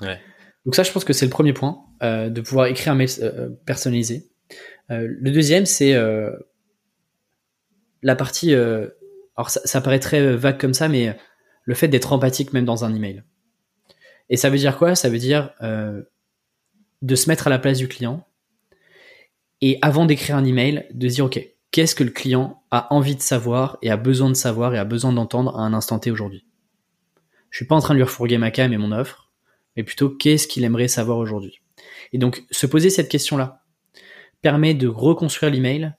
[0.00, 0.20] Ouais.
[0.64, 3.08] Donc ça, je pense que c'est le premier point, euh, de pouvoir écrire un mail
[3.66, 4.28] personnalisé.
[4.88, 5.94] le deuxième, c'est
[8.02, 8.54] la partie...
[8.54, 11.16] alors ça, ça, paraît très vague comme ça, mais
[11.64, 13.22] le fait d'être empathique même dans un email.
[14.30, 14.94] Et ça veut dire quoi?
[14.94, 18.26] Ça veut dire de se mettre à la place du client
[19.66, 23.22] et avant d'écrire un email, de dire ok, qu'est-ce que le client a envie de
[23.22, 26.44] savoir et a besoin de savoir et a besoin d'entendre à un instant T aujourd'hui?
[27.48, 29.32] Je suis pas en train de lui refourguer ma cam et mon offre,
[29.74, 31.62] mais plutôt qu'est-ce qu'il aimerait savoir aujourd'hui?
[32.12, 33.64] Et donc se poser cette question-là
[34.42, 35.94] permet de reconstruire l'email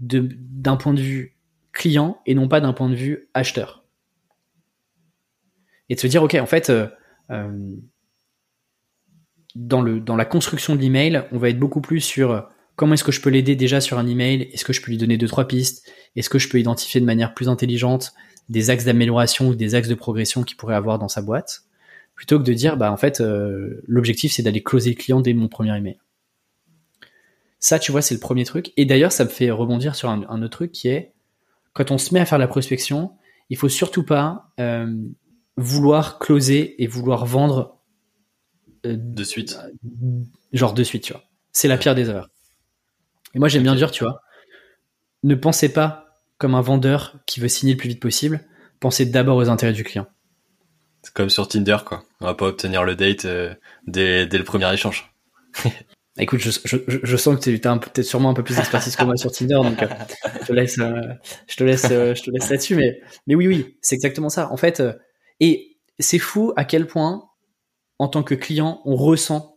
[0.00, 1.36] d'un point de vue
[1.70, 3.84] client et non pas d'un point de vue acheteur.
[5.88, 6.68] Et de se dire ok, en fait.
[6.68, 6.88] Euh,
[7.30, 7.76] euh,
[9.54, 13.04] dans, le, dans la construction de l'email, on va être beaucoup plus sur Comment est-ce
[13.04, 14.48] que je peux l'aider déjà sur un email?
[14.52, 15.88] Est-ce que je peux lui donner deux trois pistes?
[16.16, 18.12] Est-ce que je peux identifier de manière plus intelligente
[18.48, 21.62] des axes d'amélioration ou des axes de progression qu'il pourrait avoir dans sa boîte?
[22.14, 25.34] Plutôt que de dire bah en fait euh, l'objectif c'est d'aller closer le client dès
[25.34, 25.98] mon premier email.
[27.60, 28.72] Ça tu vois c'est le premier truc.
[28.76, 31.12] Et d'ailleurs ça me fait rebondir sur un, autre truc qui est
[31.72, 33.12] quand on se met à faire la prospection,
[33.50, 34.92] il faut surtout pas euh,
[35.56, 37.80] vouloir closer et vouloir vendre
[38.84, 39.58] euh, de suite.
[40.52, 41.22] Genre de suite tu vois.
[41.52, 42.30] C'est la pire des erreurs.
[43.34, 44.22] Et moi, j'aime bien dire, tu vois,
[45.22, 46.04] ne pensez pas
[46.38, 48.40] comme un vendeur qui veut signer le plus vite possible.
[48.80, 50.06] Pensez d'abord aux intérêts du client.
[51.02, 52.02] C'est comme sur Tinder, quoi.
[52.20, 53.54] On va pas obtenir le date euh,
[53.86, 55.12] dès, le premier échange.
[56.16, 59.32] Écoute, je, sens que tu as peut-être sûrement un peu plus d'expertise que moi sur
[59.32, 59.88] Tinder, donc euh,
[60.42, 61.00] je te laisse, euh,
[61.48, 62.76] je te laisse, je te laisse là-dessus.
[62.76, 64.48] Mais, mais oui, oui, c'est exactement ça.
[64.52, 64.80] En fait,
[65.40, 67.24] et c'est fou à quel point,
[67.98, 69.56] en tant que client, on ressent,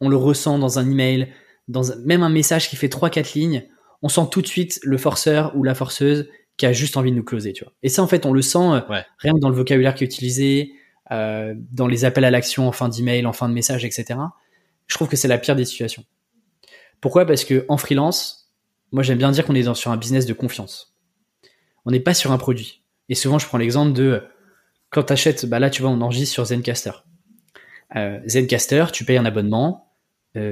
[0.00, 1.32] on le ressent dans un email,
[1.68, 3.68] dans même un message qui fait 3-4 lignes,
[4.02, 7.16] on sent tout de suite le forceur ou la forceuse qui a juste envie de
[7.16, 7.72] nous closer, tu vois.
[7.82, 8.80] Et ça, en fait, on le sent euh,
[9.18, 10.72] rien que dans le vocabulaire qui est utilisé,
[11.10, 14.18] euh, dans les appels à l'action en fin d'email, en fin de message, etc.
[14.86, 16.04] Je trouve que c'est la pire des situations.
[17.00, 17.26] Pourquoi?
[17.26, 18.54] Parce que en freelance,
[18.90, 20.96] moi j'aime bien dire qu'on est dans, sur un business de confiance.
[21.84, 22.82] On n'est pas sur un produit.
[23.08, 24.22] Et souvent, je prends l'exemple de
[24.90, 26.92] quand tu achètes, bah là, tu vois, on enregistre sur Zencaster.
[27.94, 29.92] Euh, Zencaster, tu payes un abonnement,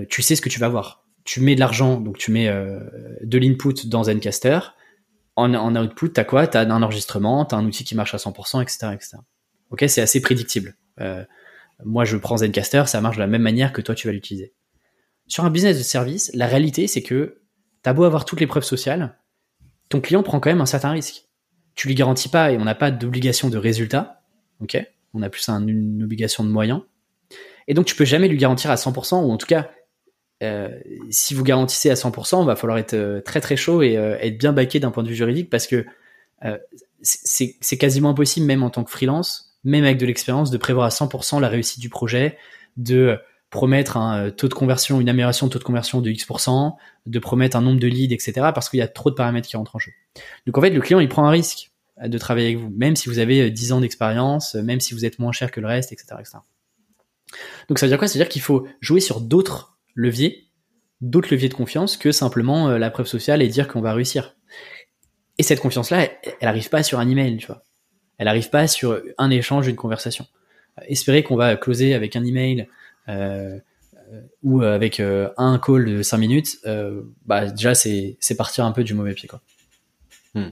[0.08, 2.80] tu sais ce que tu vas voir tu mets de l'argent, donc tu mets euh,
[3.22, 4.60] de l'input dans Zencaster.
[5.36, 6.46] En, en output, t'as quoi?
[6.46, 9.16] T'as un enregistrement, t'as un outil qui marche à 100%, etc., etc.
[9.70, 10.76] Ok, c'est assez prédictible.
[11.00, 11.24] Euh,
[11.84, 14.52] moi, je prends Zencaster, ça marche de la même manière que toi, tu vas l'utiliser.
[15.26, 17.40] Sur un business de service, la réalité, c'est que
[17.82, 19.18] t'as beau avoir toutes les preuves sociales,
[19.88, 21.24] ton client prend quand même un certain risque.
[21.74, 24.22] Tu lui garantis pas et on n'a pas d'obligation de résultat.
[24.60, 24.76] Ok,
[25.14, 26.82] on a plus une obligation de moyens.
[27.66, 29.70] Et donc, tu peux jamais lui garantir à 100%, ou en tout cas,
[30.42, 30.68] euh,
[31.10, 34.18] si vous garantissez à 100%, il va falloir être euh, très très chaud et euh,
[34.20, 35.86] être bien baqué d'un point de vue juridique parce que
[37.00, 40.90] c'est quasiment impossible, même en tant que freelance, même avec de l'expérience, de prévoir à
[40.90, 42.36] 100% la réussite du projet,
[42.76, 43.18] de
[43.48, 47.56] promettre un taux de conversion, une amélioration de taux de conversion de X%, de promettre
[47.56, 48.50] un nombre de leads, etc.
[48.54, 49.92] parce qu'il y a trop de paramètres qui rentrent en jeu.
[50.46, 51.70] Donc en fait, le client, il prend un risque
[52.04, 55.18] de travailler avec vous, même si vous avez 10 ans d'expérience, même si vous êtes
[55.18, 56.16] moins cher que le reste, etc.
[56.20, 56.38] etc.
[57.68, 58.06] Donc ça veut dire quoi?
[58.06, 60.48] Ça veut dire qu'il faut jouer sur d'autres leviers,
[61.00, 64.36] d'autres leviers de confiance que simplement euh, la preuve sociale et dire qu'on va réussir.
[65.38, 67.62] Et cette confiance-là, elle, n'arrive pas sur un email, tu vois.
[68.18, 70.26] Elle arrive pas sur un échange, une conversation.
[70.86, 72.68] Espérer qu'on va closer avec un email
[73.08, 73.58] euh,
[74.42, 76.58] ou avec euh, un call de 5 minutes,
[77.26, 79.40] bah déjà c'est partir un peu du mauvais pied quoi.
[80.34, 80.50] Hmm.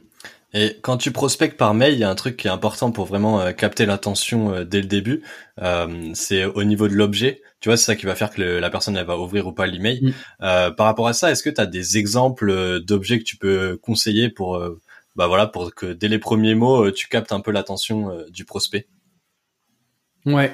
[0.54, 3.06] Et quand tu prospectes par mail, il y a un truc qui est important pour
[3.06, 5.22] vraiment euh, capter l'attention euh, dès le début.
[5.62, 7.40] Euh, c'est au niveau de l'objet.
[7.60, 9.66] Tu vois, c'est ça qui va faire que la personne elle va ouvrir ou pas
[9.66, 10.00] l'email.
[10.02, 10.74] Mm.
[10.76, 14.28] par rapport à ça, est-ce que tu as des exemples d'objets que tu peux conseiller
[14.28, 14.58] pour,
[15.14, 18.88] bah voilà, pour que dès les premiers mots, tu captes un peu l'attention du prospect?
[20.26, 20.50] Ouais.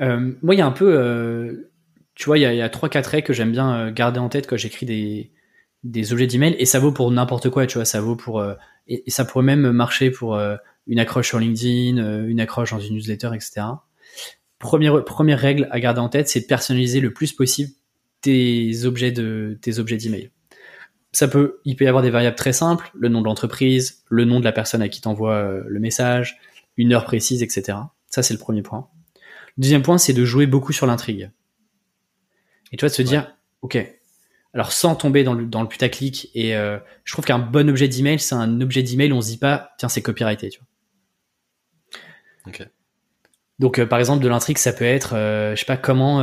[0.00, 1.70] moi, il y a un peu,
[2.16, 4.56] tu vois, il y a, trois quatre règles que j'aime bien garder en tête quand
[4.56, 5.30] j'écris des
[5.84, 8.44] des objets d'email et ça vaut pour n'importe quoi, tu vois, ça vaut pour
[8.88, 12.80] et, ça pourrait même marcher pour euh, une accroche sur LinkedIn, euh, une accroche dans
[12.80, 13.62] une newsletter, etc.
[14.58, 17.72] Première, première règle à garder en tête, c'est de personnaliser le plus possible
[18.20, 20.30] tes objets de tes objets d'email.
[21.10, 24.24] Ça peut, il peut y avoir des variables très simples, le nom de l'entreprise, le
[24.24, 26.38] nom de la personne à qui t'envoie euh, le message,
[26.76, 27.78] une heure précise, etc.
[28.08, 28.88] Ça c'est le premier point.
[29.56, 31.30] Le deuxième point, c'est de jouer beaucoup sur l'intrigue.
[32.72, 33.76] Et tu vois, de se dire, ok,
[34.54, 37.88] alors sans tomber dans le, dans le putaclic, et euh, je trouve qu'un bon objet
[37.88, 40.68] d'email, c'est un objet d'email où on se dit pas, tiens, c'est copyrighté, tu vois.
[43.58, 46.20] Donc, euh, par exemple, de l'intrigue, ça peut être, euh, je sais pas comment,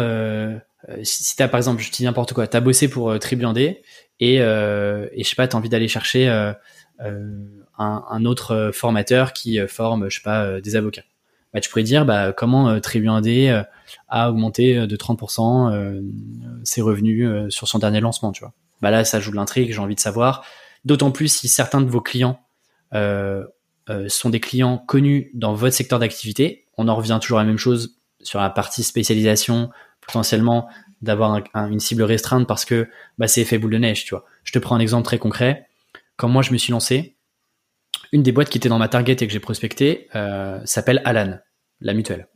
[1.04, 3.82] si, si t'as, par exemple, je te dis n'importe quoi, t'as bossé pour euh, Tribuandé,
[4.20, 6.56] et, et je sais pas, t'as envie d'aller chercher un,
[7.78, 11.04] un, autre formateur qui forme, je sais pas, des avocats.
[11.54, 13.64] Bah, tu pourrais dire bah, comment euh, Tribuandé
[14.08, 16.02] a augmenté de 30%
[16.64, 18.54] ses revenus sur son dernier lancement, tu vois.
[18.82, 20.46] Bah là, ça joue de l'intrigue, j'ai envie de savoir.
[20.86, 22.40] D'autant plus si certains de vos clients
[22.94, 23.46] euh,
[23.90, 26.66] euh, sont des clients connus dans votre secteur d'activité.
[26.78, 29.70] On en revient toujours à la même chose sur la partie spécialisation,
[30.02, 30.70] potentiellement
[31.02, 34.26] d'avoir une cible restreinte parce que bah, c'est effet boule de neige, tu vois.
[34.44, 35.68] Je te prends un exemple très concret.
[36.18, 37.16] Quand moi je me suis lancé,
[38.12, 41.40] une des boîtes qui était dans ma target et que j'ai prospecté euh, s'appelle Alan,
[41.82, 42.28] la mutuelle.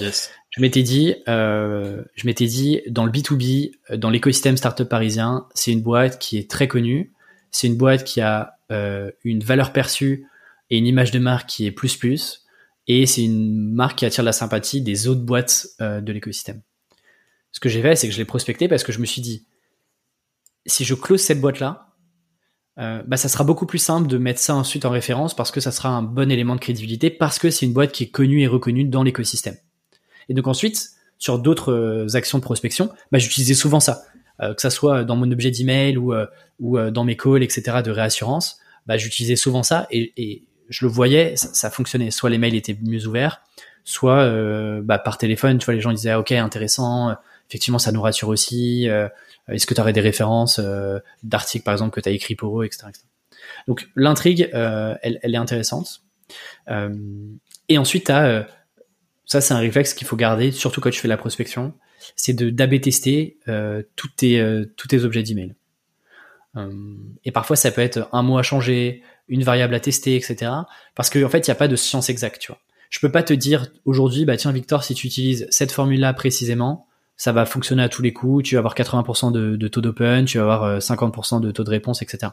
[0.00, 0.30] Yes.
[0.50, 5.72] Je m'étais dit, euh, je m'étais dit, dans le B2B, dans l'écosystème startup parisien, c'est
[5.72, 7.12] une boîte qui est très connue.
[7.50, 10.26] C'est une boîte qui a euh, une valeur perçue
[10.70, 12.44] et une image de marque qui est plus plus.
[12.86, 16.62] Et c'est une marque qui attire la sympathie des autres boîtes euh, de l'écosystème.
[17.50, 19.46] Ce que j'ai fait, c'est que je l'ai prospecté parce que je me suis dit,
[20.66, 21.93] si je close cette boîte-là,
[22.78, 25.60] euh, bah, ça sera beaucoup plus simple de mettre ça ensuite en référence parce que
[25.60, 28.42] ça sera un bon élément de crédibilité parce que c'est une boîte qui est connue
[28.42, 29.56] et reconnue dans l'écosystème.
[30.28, 34.02] Et donc ensuite, sur d'autres euh, actions de prospection, bah, j'utilisais souvent ça,
[34.42, 36.26] euh, que ça soit dans mon objet d'email ou, euh,
[36.60, 37.78] ou dans mes calls, etc.
[37.84, 42.10] de réassurance, bah, j'utilisais souvent ça et, je le voyais, ça, ça, fonctionnait.
[42.10, 43.42] Soit les mails étaient mieux ouverts,
[43.84, 44.30] soit
[44.80, 47.14] bah, par téléphone, tu vois, les gens disaient ah, ok intéressant,
[47.48, 48.88] effectivement ça nous rassure aussi.
[49.48, 50.60] Est-ce que tu aurais des références
[51.22, 52.86] d'articles par exemple que tu as écrit pour eux, etc.
[53.68, 56.02] Donc l'intrigue, elle, elle, est intéressante.
[57.68, 58.46] et ensuite, as
[59.26, 61.72] ça, c'est un réflexe qu'il faut garder, surtout quand tu fais la prospection.
[62.16, 65.54] C'est de d'AB tester euh, tous tes euh, objets d'email.
[66.56, 66.70] Euh,
[67.24, 70.52] et parfois, ça peut être un mot à changer, une variable à tester, etc.
[70.94, 72.60] Parce qu'en en fait, il n'y a pas de science exacte, tu vois.
[72.90, 76.86] Je peux pas te dire aujourd'hui, bah tiens Victor, si tu utilises cette formule-là précisément,
[77.16, 78.44] ça va fonctionner à tous les coups.
[78.44, 81.70] Tu vas avoir 80% de, de taux d'open, tu vas avoir 50% de taux de
[81.70, 82.32] réponse, etc.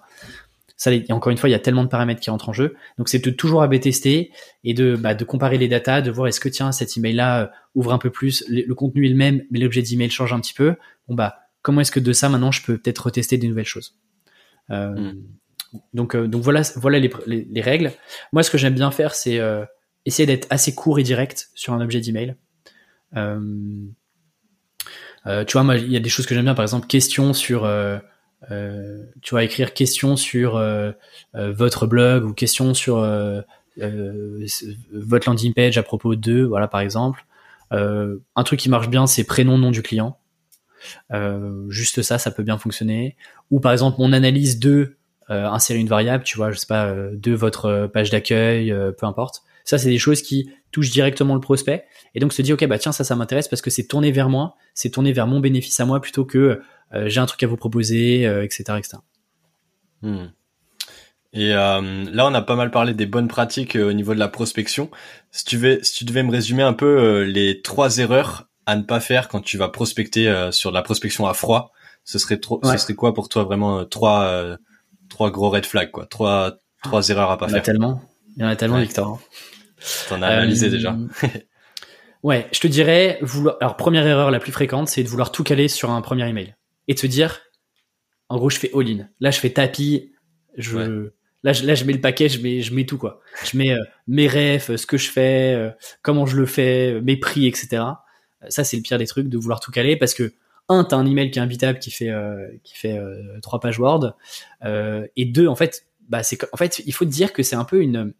[0.81, 2.75] Ça, et encore une fois, il y a tellement de paramètres qui rentrent en jeu.
[2.97, 4.31] Donc, c'est de toujours AB tester
[4.63, 7.47] et de, bah, de comparer les datas, de voir est-ce que tiens, cet email-là euh,
[7.75, 10.55] ouvre un peu plus, le, contenu est le même, mais l'objet d'email change un petit
[10.55, 10.75] peu.
[11.07, 13.95] Bon bah, comment est-ce que de ça maintenant je peux peut-être retester des nouvelles choses?
[14.71, 15.23] Euh, mm.
[15.93, 17.91] Donc, euh, donc voilà, voilà les, les, règles.
[18.33, 19.63] Moi, ce que j'aime bien faire, c'est euh,
[20.05, 22.35] essayer d'être assez court et direct sur un objet d'email.
[23.15, 23.39] Euh,
[25.25, 27.65] tu vois, moi, il y a des choses que j'aime bien, par exemple, question sur
[28.49, 30.91] euh, tu vas écrire question sur euh,
[31.35, 32.97] euh, votre blog ou question sur
[33.77, 37.25] votre landing page à propos de, voilà par exemple.
[37.71, 40.17] un truc qui marche bien, c'est prénom, nom du client.
[41.69, 43.15] juste ça, ça peut bien fonctionner.
[43.49, 44.97] Ou par exemple, mon analyse de
[45.29, 49.43] insérer une variable, tu vois, je sais pas, de votre page d'accueil, peu importe.
[49.63, 51.85] Ça, c'est des choses qui touchent directement le prospect.
[52.15, 54.29] Et donc se dit, ok, bah tiens, ça, ça m'intéresse parce que c'est tourné vers
[54.29, 56.61] moi, c'est tourné vers mon bénéfice à moi plutôt que
[56.93, 58.97] euh, j'ai un truc à vous proposer, etc., euh, etc.
[60.01, 60.25] Hmm.
[61.33, 64.27] Et euh, là, on a pas mal parlé des bonnes pratiques au niveau de la
[64.27, 64.89] prospection.
[65.31, 68.81] Si tu, veux, si tu devais me résumer un peu les trois erreurs à ne
[68.81, 71.71] pas faire quand tu vas prospecter sur de la prospection à froid,
[72.03, 74.57] ce serait trop, ce serait quoi pour toi vraiment trois
[75.07, 78.01] trois gros red flags quoi, trois trois erreurs à pas il y en a tellement,
[78.35, 79.19] il y en a tellement, Victor.
[80.09, 80.97] T'en as analysé déjà.
[82.23, 83.57] ouais, je te dirais vouloir.
[83.61, 86.55] Alors première erreur la plus fréquente, c'est de vouloir tout caler sur un premier email
[86.87, 87.39] et de se dire,
[88.29, 89.07] en gros, je fais all-in.
[89.19, 90.11] Là, je fais tapis.
[90.57, 91.09] Je,
[91.43, 93.21] là, je, là, je mets le paquet, je mets, je mets tout, quoi.
[93.43, 95.69] Je mets euh, mes refs, ce que je fais, euh,
[96.01, 97.83] comment je le fais, mes prix, etc.
[98.49, 100.33] Ça, c'est le pire des trucs de vouloir tout caler parce que,
[100.69, 102.97] un, t'as un email qui est imbitable qui fait, euh, qui fait
[103.41, 104.15] trois pages Word.
[104.63, 107.65] et deux, en fait, bah, c'est, en fait, il faut te dire que c'est un
[107.65, 108.13] peu une,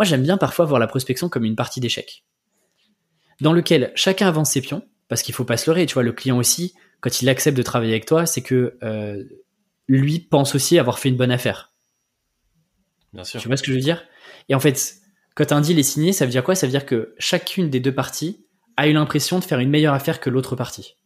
[0.00, 2.24] moi, j'aime bien parfois voir la prospection comme une partie d'échec.
[3.42, 6.12] Dans lequel chacun avance ses pions, parce qu'il faut pas se leurrer, tu vois, le
[6.12, 9.22] client aussi, quand il accepte de travailler avec toi, c'est que euh,
[9.88, 11.74] lui pense aussi avoir fait une bonne affaire.
[13.12, 13.42] Bien sûr.
[13.42, 14.02] Tu vois ce que je veux dire?
[14.48, 14.94] Et en fait,
[15.34, 16.54] quand un deal est signé, ça veut dire quoi?
[16.54, 18.46] Ça veut dire que chacune des deux parties
[18.78, 20.96] a eu l'impression de faire une meilleure affaire que l'autre partie.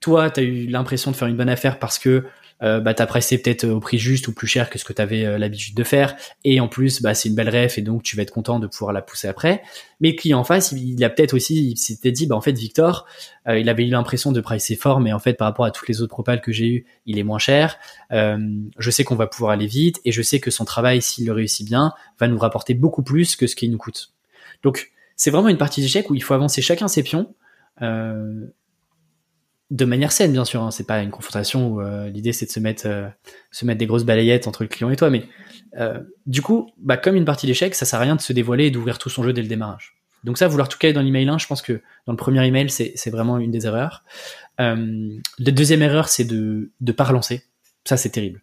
[0.00, 2.24] Toi, tu as eu l'impression de faire une bonne affaire parce que
[2.62, 5.00] euh, bah, t'as pressé peut-être au prix juste ou plus cher que ce que tu
[5.00, 6.16] avais euh, l'habitude de faire.
[6.44, 8.66] Et en plus, bah, c'est une belle ref et donc tu vas être content de
[8.66, 9.62] pouvoir la pousser après.
[10.00, 12.52] Mais le client en face, il, a peut-être aussi, il s'était dit, bah, en fait,
[12.52, 13.06] Victor,
[13.46, 15.88] euh, il avait eu l'impression de pricer fort, mais en fait, par rapport à toutes
[15.88, 17.78] les autres propales que j'ai eu, il est moins cher.
[18.10, 21.32] Je sais qu'on va pouvoir aller vite et je sais que son travail, s'il le
[21.32, 24.12] réussit bien, va nous rapporter beaucoup plus que ce qu'il nous coûte.
[24.62, 27.32] Donc, c'est vraiment une partie d'échec où il faut avancer chacun ses pions.
[29.70, 30.62] De manière saine, bien sûr.
[30.62, 30.70] Hein.
[30.70, 32.88] C'est pas une confrontation où l'idée c'est de se mettre,
[33.50, 35.10] se mettre des grosses balayettes entre le client et toi.
[35.10, 35.24] Mais
[36.26, 38.70] du coup, bah, comme une partie d'échec, ça sert à rien de se dévoiler et
[38.70, 39.98] d'ouvrir tout son jeu dès le démarrage.
[40.24, 42.70] Donc ça, vouloir tout caler dans l'email 1, je pense que dans le premier email,
[42.70, 44.04] c'est vraiment une des erreurs.
[44.60, 47.44] Euh, la deuxième erreur, c'est de ne pas relancer.
[47.84, 48.42] Ça, c'est terrible.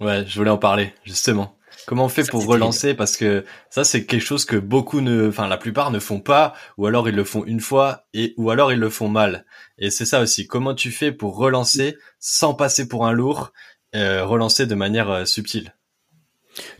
[0.00, 1.55] Ouais, je voulais en parler, justement.
[1.86, 2.94] Comment on fait pour relancer?
[2.94, 6.54] Parce que ça, c'est quelque chose que beaucoup ne, enfin la plupart ne font pas,
[6.78, 9.44] ou alors ils le font une fois, et ou alors ils le font mal.
[9.78, 10.46] Et c'est ça aussi.
[10.46, 13.52] Comment tu fais pour relancer sans passer pour un lourd,
[13.94, 15.74] euh, relancer de manière euh, subtile?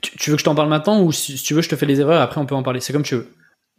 [0.00, 2.00] Tu, veux que je t'en parle maintenant ou si, tu veux, je te fais les
[2.00, 2.22] erreurs.
[2.22, 2.80] Après, on peut en parler.
[2.80, 3.28] C'est comme tu veux.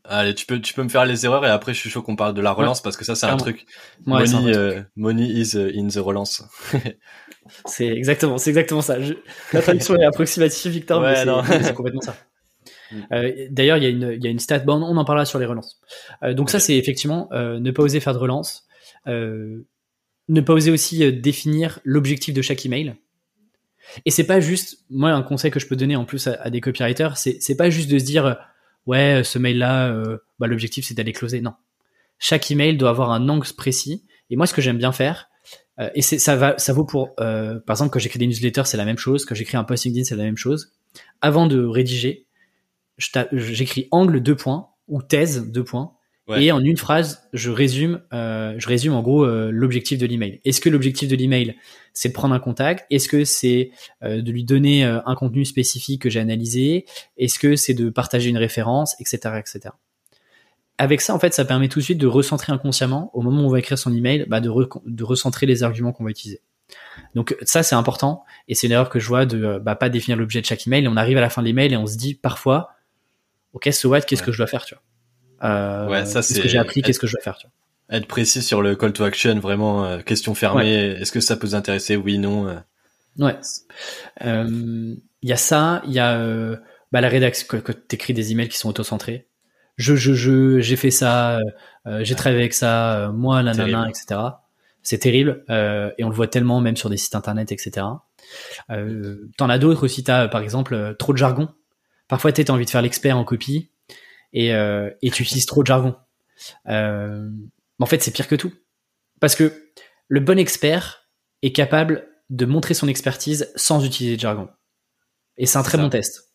[0.10, 2.16] Allez, tu peux, tu peux me faire les erreurs et après je suis chaud qu'on
[2.16, 3.66] parle de la relance parce que ça c'est un truc.
[4.06, 6.44] money, euh, money is in the relance.
[7.66, 8.98] c'est exactement, c'est exactement ça.
[9.54, 11.16] La traduction est approximative, Victor, mais
[11.64, 12.16] c'est complètement ça.
[12.92, 12.96] Mm.
[13.12, 15.40] Euh, D'ailleurs, il y a une, il y a une stat, on en parlera sur
[15.40, 15.80] les relances.
[16.24, 18.68] Euh, donc ça, c'est effectivement euh, ne pas oser faire de relance,
[19.06, 22.96] ne pas oser aussi définir l'objectif de chaque email.
[24.06, 26.50] Et c'est pas juste, moi, un conseil que je peux donner en plus à, à
[26.50, 28.38] des copywriters, c'est, pas juste de se dire
[28.86, 29.96] ouais, ce mail-là,
[30.40, 31.40] bah, l'objectif c'est d'aller closer.
[31.40, 31.54] Non.
[32.20, 34.04] Chaque email doit avoir un angle précis.
[34.30, 35.30] Et moi, ce que j'aime bien faire,
[35.80, 38.78] euh, et ça va, ça vaut pour, euh, par exemple, quand j'écris des newsletters, c'est
[38.78, 39.26] la même chose.
[39.26, 40.74] Quand j'écris un post LinkedIn, c'est la même chose.
[41.22, 42.26] Avant de rédiger,
[42.98, 45.94] j'écris angle deux points ou thèse deux points.
[46.36, 50.42] Et en une phrase, je résume, euh, je résume en gros euh, l'objectif de l'email.
[50.44, 51.56] Est-ce que l'objectif de l'email,
[51.94, 52.86] c'est de prendre un contact?
[52.90, 53.72] Est-ce que c'est
[54.04, 56.86] euh, de lui donner un contenu spécifique que j'ai analysé?
[57.18, 59.74] Est-ce que c'est de partager une référence, etc., etc.
[60.78, 63.46] Avec ça, en fait, ça permet tout de suite de recentrer inconsciemment, au moment où
[63.48, 64.52] on va écrire son email, bah, de,
[64.86, 66.42] de recentrer les arguments qu'on va utiliser.
[67.16, 70.18] Donc ça, c'est important, et c'est une erreur que je vois de bah, pas définir
[70.18, 70.88] l'objet de chaque email.
[70.88, 72.72] on arrive à la fin de l'email et on se dit parfois,
[73.54, 75.50] ok, so what, qu'est-ce que je dois faire, tu vois?
[75.50, 76.34] Euh, ouais, ça c'est.
[76.34, 77.96] ce que j'ai appris Qu'est-ce que je dois faire tu vois?
[77.96, 80.74] Être précis sur le call to action, vraiment euh, question fermée.
[81.00, 82.48] Est-ce que ça peut vous intéresser Oui, non.
[82.48, 82.60] Euh.
[83.20, 83.36] Ouais.
[84.26, 85.82] Il y a ça.
[85.86, 86.58] Il y a
[86.92, 89.28] bah, la rédaction quand tu écris des emails qui sont auto-centrés.
[89.78, 91.40] Je, je, je, j'ai fait ça.
[92.02, 93.12] j'ai travaillé avec ça.
[93.14, 94.20] moi, la nana, etc.
[94.84, 97.86] C'est terrible et on le voit tellement même sur des sites internet, etc.
[98.72, 100.04] Euh, T'en as d'autres aussi.
[100.04, 101.50] T'as par exemple trop de jargon.
[102.08, 103.72] Parfois, tu as envie de faire l'expert en copie
[104.34, 105.96] et, euh, et tu utilises trop de jargon.
[106.68, 107.30] Euh,
[107.80, 108.54] en fait, c'est pire que tout.
[109.20, 109.72] Parce que
[110.08, 111.10] le bon expert
[111.42, 114.50] est capable de montrer son expertise sans utiliser de jargon.
[115.38, 116.27] Et c'est un très bon test.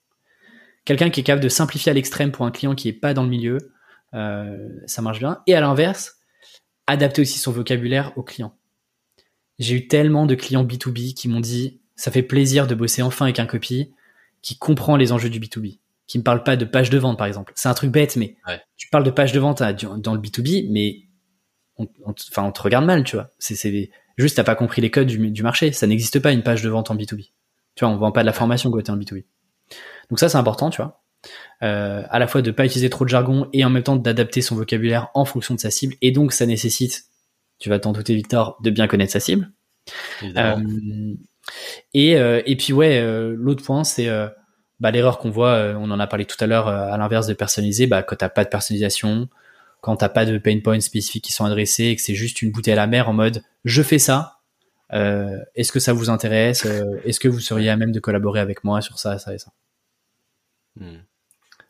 [0.84, 3.22] Quelqu'un qui est capable de simplifier à l'extrême pour un client qui est pas dans
[3.22, 3.58] le milieu,
[4.14, 5.40] euh, ça marche bien.
[5.46, 6.18] Et à l'inverse,
[6.86, 8.56] adapter aussi son vocabulaire au client.
[9.58, 13.26] J'ai eu tellement de clients B2B qui m'ont dit ça fait plaisir de bosser enfin
[13.26, 13.92] avec un copy
[14.40, 15.78] qui comprend les enjeux du B2B
[16.12, 17.54] qui me parle pas de page de vente, par exemple.
[17.56, 18.36] C'est un truc bête, mais
[18.76, 21.08] tu parles de page de vente dans le B2B, mais
[21.78, 21.86] on,
[22.30, 23.30] enfin, on te regarde mal, tu vois.
[23.38, 25.72] C'est juste, t'as pas compris les codes du, marché.
[25.72, 27.30] Ça n'existe pas une page de vente en B2B.
[27.76, 29.24] Tu vois, on vend pas de la formation côté en B2B.
[30.10, 31.02] Donc ça, c'est important, tu vois.
[31.62, 34.42] Euh, à la fois de pas utiliser trop de jargon et en même temps d'adapter
[34.42, 35.94] son vocabulaire en fonction de sa cible.
[36.02, 37.04] Et donc, ça nécessite,
[37.58, 39.52] tu vas t'en douter, Victor, de bien connaître sa cible.
[40.36, 41.14] Euh,
[41.94, 43.02] et, euh, et puis ouais,
[43.34, 44.08] l'autre point, c'est
[44.82, 47.28] bah, l'erreur qu'on voit, euh, on en a parlé tout à l'heure, euh, à l'inverse
[47.28, 49.28] de personnaliser, bah, quand t'as pas de personnalisation,
[49.80, 52.50] quand t'as pas de pain points spécifiques qui sont adressés et que c'est juste une
[52.50, 54.40] bouteille à la mer en mode je fais ça,
[54.92, 56.66] euh, est-ce que ça vous intéresse
[57.04, 59.52] Est-ce que vous seriez à même de collaborer avec moi sur ça, ça et ça?
[60.76, 61.00] Hmm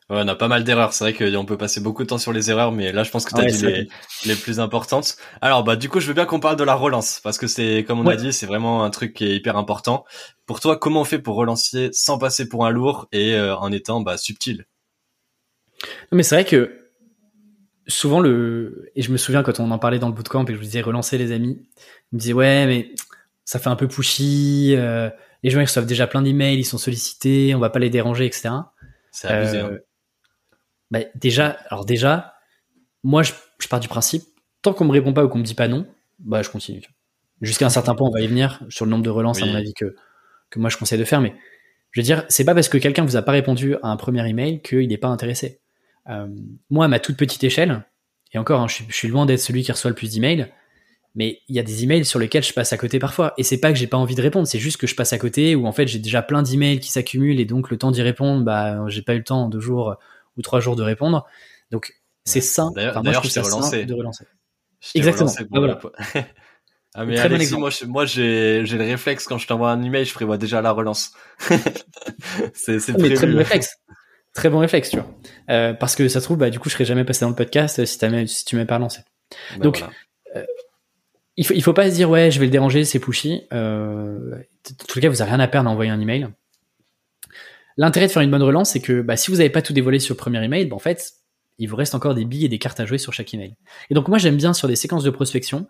[0.09, 0.93] on a pas mal d'erreurs.
[0.93, 3.25] C'est vrai qu'on peut passer beaucoup de temps sur les erreurs, mais là, je pense
[3.25, 3.89] que tu as dit
[4.25, 5.17] les, plus importantes.
[5.41, 7.83] Alors, bah, du coup, je veux bien qu'on parle de la relance, parce que c'est,
[7.87, 10.05] comme on a dit, c'est vraiment un truc qui est hyper important.
[10.45, 13.71] Pour toi, comment on fait pour relancer sans passer pour un lourd et euh, en
[13.71, 14.65] étant bah, subtil?
[16.11, 16.79] Mais c'est vrai que
[17.87, 20.57] souvent le et je me souviens quand on en parlait dans le bootcamp et je
[20.57, 21.59] vous disais relancer les amis,
[22.11, 22.95] ils me disaient ouais mais
[23.43, 25.09] ça fait un peu pushy, euh,
[25.41, 28.25] les gens ils reçoivent déjà plein d'emails, ils sont sollicités, on va pas les déranger,
[28.25, 28.51] etc.
[29.13, 29.59] C'est abusé.
[29.59, 29.69] Hein.
[29.71, 29.79] Euh,
[30.91, 32.33] bah, déjà, alors déjà,
[33.03, 33.31] moi, je,
[33.69, 34.23] pars du principe,
[34.61, 35.87] tant qu'on me répond pas ou qu'on me dit pas non,
[36.19, 36.81] bah, je continue.
[37.41, 39.55] Jusqu'à un certain point, on va y venir sur le nombre de relances, à mon
[39.55, 39.95] avis, que,
[40.49, 41.21] que moi je conseille de faire.
[41.21, 41.33] Mais
[41.91, 44.27] je veux dire, c'est pas parce que quelqu'un vous a pas répondu à un premier
[44.27, 45.61] email qu'il n'est pas intéressé.
[46.09, 46.27] Euh,
[46.69, 47.85] moi, à ma toute petite échelle,
[48.33, 50.51] et encore, hein, je, suis, loin d'être celui qui reçoit le plus d'emails,
[51.15, 53.33] mais il y a des emails sur lesquels je passe à côté parfois.
[53.37, 55.17] Et c'est pas que j'ai pas envie de répondre, c'est juste que je passe à
[55.17, 58.01] côté, ou en fait j'ai déjà plein d'emails qui s'accumulent, et donc le temps d'y
[58.01, 59.95] répondre, bah, j'ai pas eu le temps en deux jours
[60.37, 61.25] ou trois jours de répondre.
[61.71, 61.93] Donc
[62.25, 62.69] c'est ça.
[62.75, 63.85] D'ailleurs, je t'ai relancé.
[63.85, 64.25] De relancer.
[64.95, 65.31] Exactement.
[65.37, 65.79] ah, voilà.
[66.95, 70.13] ah mais Alexis, moi, moi j'ai, j'ai le réflexe quand je t'envoie un email, je
[70.13, 71.13] prévois déjà la relance.
[72.53, 73.77] c'est, c'est ah, très bon réflexe.
[74.33, 75.07] Très bon réflexe, tu vois.
[75.51, 77.35] Euh, parce que ça se trouve, bah, du coup, je serais jamais passé dans le
[77.35, 79.01] podcast si, si tu m'avais pas relancé.
[79.51, 79.85] Bah, Donc, euh,
[81.37, 83.43] il faut, faut pas se dire ouais, je vais le déranger, c'est pushy.
[83.53, 86.27] Euh, en tout cas, vous avez rien à perdre à envoyer un email.
[87.77, 89.99] L'intérêt de faire une bonne relance, c'est que bah, si vous n'avez pas tout dévoilé
[89.99, 91.13] sur le premier email, bah, en fait,
[91.57, 93.55] il vous reste encore des billes et des cartes à jouer sur chaque email.
[93.89, 95.67] Et donc moi, j'aime bien sur des séquences de prospection,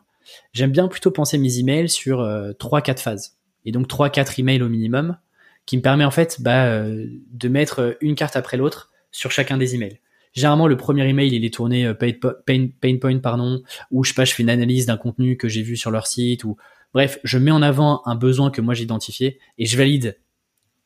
[0.53, 3.38] j'aime bien plutôt penser mes emails sur euh, 3-4 phases.
[3.66, 5.18] Et donc 3-4 emails au minimum,
[5.66, 9.57] qui me permet en fait bah, euh, de mettre une carte après l'autre sur chacun
[9.57, 9.99] des emails.
[10.34, 12.12] Généralement, le premier email, il est tourné euh, pain,
[12.46, 13.62] pain, pain point, pardon,
[13.92, 16.08] ou je sais pas, je fais une analyse d'un contenu que j'ai vu sur leur
[16.08, 16.58] site, ou
[16.94, 20.18] bref, je mets en avant un besoin que moi j'ai identifié et je valide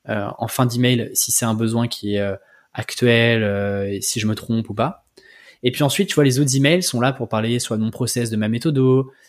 [0.09, 2.35] euh, en fin d'email si c'est un besoin qui est euh,
[2.73, 5.05] actuel, euh, si je me trompe ou pas.
[5.63, 7.89] Et puis ensuite, tu vois, les autres emails sont là pour parler soit de mon
[7.89, 8.79] process, de ma méthode,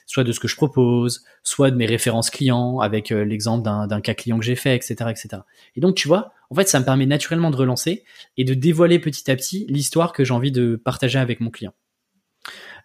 [0.07, 4.12] soit de ce que je propose, soit de mes références clients avec l'exemple d'un cas
[4.12, 5.43] client que j'ai fait, etc., etc.
[5.75, 8.05] Et donc, tu vois, en fait, ça me permet naturellement de relancer
[8.36, 11.74] et de dévoiler petit à petit l'histoire que j'ai envie de partager avec mon client.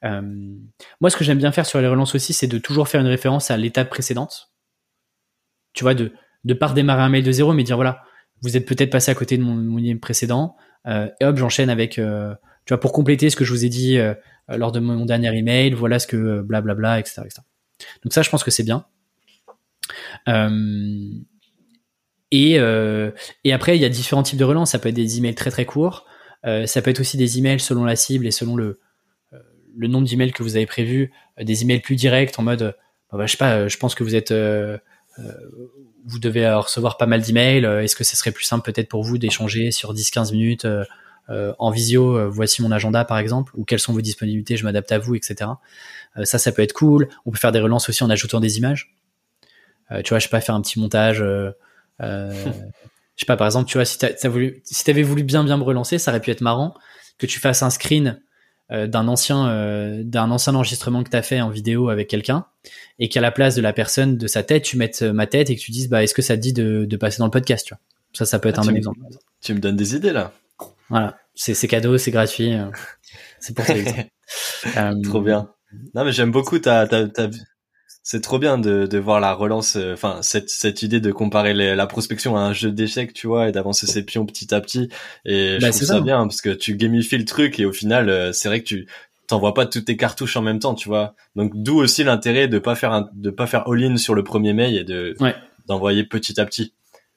[0.04, 0.22] Euh,
[1.00, 3.08] moi, ce que j'aime bien faire sur les relances aussi, c'est de toujours faire une
[3.08, 4.52] référence à l'étape précédente.
[5.74, 6.12] Tu vois, de
[6.44, 8.04] de pas redémarrer un mail de zéro, mais dire voilà,
[8.42, 10.56] vous êtes peut-être passé à côté de mon, mon email précédent,
[10.88, 12.34] euh, et hop, j'enchaîne avec euh,
[12.66, 14.14] tu vois, pour compléter ce que je vous ai dit euh,
[14.50, 17.42] lors de mon dernier email, voilà ce que blablabla, etc., etc.
[18.04, 18.86] Donc ça, je pense que c'est bien.
[20.28, 21.10] Euh,
[22.36, 23.12] et, euh,
[23.44, 24.72] et après, il y a différents types de relance.
[24.72, 26.06] Ça peut être des emails très très courts.
[26.46, 28.80] Euh, ça peut être aussi des emails selon la cible et selon le,
[29.76, 31.12] le nombre d'emails que vous avez prévu.
[31.42, 32.76] des emails plus directs en mode,
[33.12, 34.32] bah, je sais pas, je pense que vous êtes,
[36.06, 37.66] vous devez recevoir pas mal d'emails.
[37.66, 40.68] Est-ce que ce serait plus simple peut-être pour vous d'échanger sur 10-15 minutes
[41.30, 44.66] euh, en visio, euh, voici mon agenda par exemple, ou quelles sont vos disponibilités, je
[44.66, 45.52] m'adapte à vous, etc.
[46.18, 47.08] Euh, ça, ça peut être cool.
[47.26, 48.96] On peut faire des relances aussi en ajoutant des images.
[50.04, 51.24] tu vois, je sais pas, faire un petit montage.
[52.04, 55.58] Je sais pas, par exemple, tu vois, si t'as, voulu, si t'avais voulu bien bien
[55.58, 56.74] me relancer, ça aurait pu être marrant
[57.18, 58.22] que tu fasses un screen
[58.72, 62.48] d'un ancien d'un ancien enregistrement que tu as fait en vidéo avec quelqu'un
[62.98, 65.56] et qu'à la place de la personne de sa tête tu mettes ma tête et
[65.56, 67.68] que tu dises bah est-ce que ça te dit de, de passer dans le podcast
[67.68, 67.82] tu vois?
[68.14, 69.00] Ça ça peut être ah, un bon exemple
[69.42, 70.32] tu me donnes des idées là
[70.90, 72.54] voilà, c'est cadeau, c'est gratuit.
[72.54, 72.70] Euh,
[73.40, 73.74] c'est pour ça.
[74.78, 75.50] euh, trop bien.
[75.96, 77.30] Non mais j'aime beaucoup ta, ta, ta...
[78.04, 81.54] c'est trop bien de, de voir la relance, euh, enfin cette, cette idée de comparer
[81.54, 84.90] la prospection à un jeu d'échecs, tu vois, et d'avancer ses pions petit à petit.
[85.26, 88.10] Et je bah, trouve ça, bien parce que tu gamifies le truc et au final,
[88.10, 88.88] euh, c'est vrai que tu
[89.28, 91.16] t'envoies pas toutes tes cartouches en même temps, tu vois.
[91.38, 94.54] Donc d'où aussi l'intérêt de pas faire un, de pas faire all-in sur le premier
[94.54, 95.16] mail et de
[95.66, 96.74] d'envoyer petit à petit.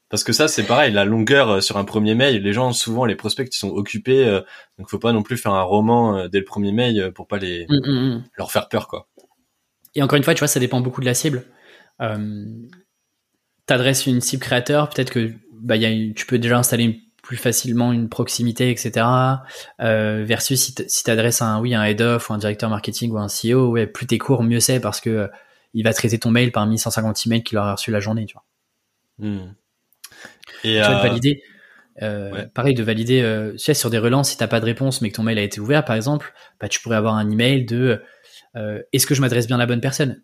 [0.09, 3.07] Parce que ça, c'est pareil, la longueur euh, sur un premier mail, les gens, souvent,
[3.07, 4.41] les prospects, ils sont occupés, euh,
[4.79, 7.39] donc faut pas non plus faire un roman euh, dès le premier mail pour pas
[7.39, 8.25] les, mm, mm, mm.
[8.39, 9.09] leur faire peur, quoi.
[9.97, 11.45] Et encore une fois, tu vois, ça dépend beaucoup de la cible.
[12.01, 12.45] Euh,
[13.67, 17.93] T'adresses une cible créateur, peut-être que bah, y a tu peux déjà installer plus facilement
[17.93, 19.05] une proximité, etc.
[19.81, 23.27] Euh, versus si t'adresses un oui un head of ou un directeur marketing ou un
[23.27, 25.29] CEO, ouais, plus t'es court, mieux c'est parce que
[25.75, 28.45] il va traiter ton mail parmi 150 emails qu'il aura reçu la journée, tu vois.
[30.65, 31.43] Et tu euh, valider.
[32.03, 35.01] Euh, Pareil, de valider euh, tu sais, sur des relances, si t'as pas de réponse,
[35.01, 37.65] mais que ton mail a été ouvert, par exemple, bah, tu pourrais avoir un email
[37.65, 38.03] de
[38.57, 40.23] euh, est-ce que je m'adresse bien à la bonne personne?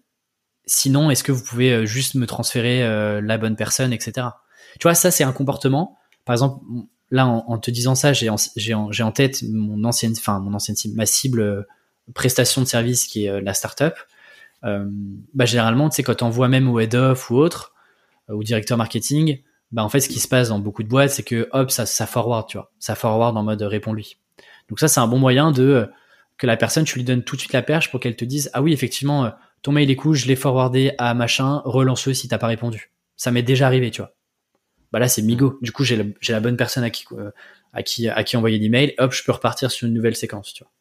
[0.65, 4.29] Sinon, est-ce que vous pouvez euh, juste me transférer euh, la bonne personne, etc.
[4.79, 5.99] Tu vois, ça c'est un comportement.
[6.25, 6.65] Par exemple,
[7.11, 8.37] là, en, te disant ça, j'ai en,
[8.77, 11.67] en, tête mon ancienne, enfin mon ancienne cible, ma cible
[12.15, 13.95] prestation de service qui est la startup.
[14.63, 17.75] bah généralement, tu sais, quand on voit même au head of ou autre,
[18.29, 21.23] ou directeur marketing, bah en fait ce qui se passe dans beaucoup de boîtes c'est
[21.23, 24.19] que hop ça ça forward tu vois ça forward en mode réponds-lui
[24.69, 25.87] donc ça c'est un bon moyen de euh,
[26.43, 28.51] que la personne tu lui donnes tout de suite la perche pour qu'elle te dise
[28.53, 29.31] ah oui effectivement euh,
[29.63, 32.91] ton mail est cool je l'ai forwardé à machin relance-le si t'as pas répondu.
[33.17, 34.13] Ça m'est déjà arrivé tu vois.
[34.91, 35.61] Bah là c'est Migo.
[35.63, 37.31] Du coup j'ai la, bonne personne à qui euh,
[37.73, 38.93] à qui à qui envoyer l'email.
[38.99, 40.73] Hop je peux repartir sur une nouvelle séquence tu vois.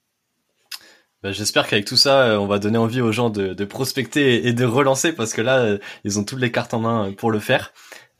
[1.22, 4.66] Bah, j'espère qu'avec tout ça, on va donner envie aux gens de prospecter et de
[4.66, 7.72] relancer parce que là, ils ont toutes les cartes en main pour le faire.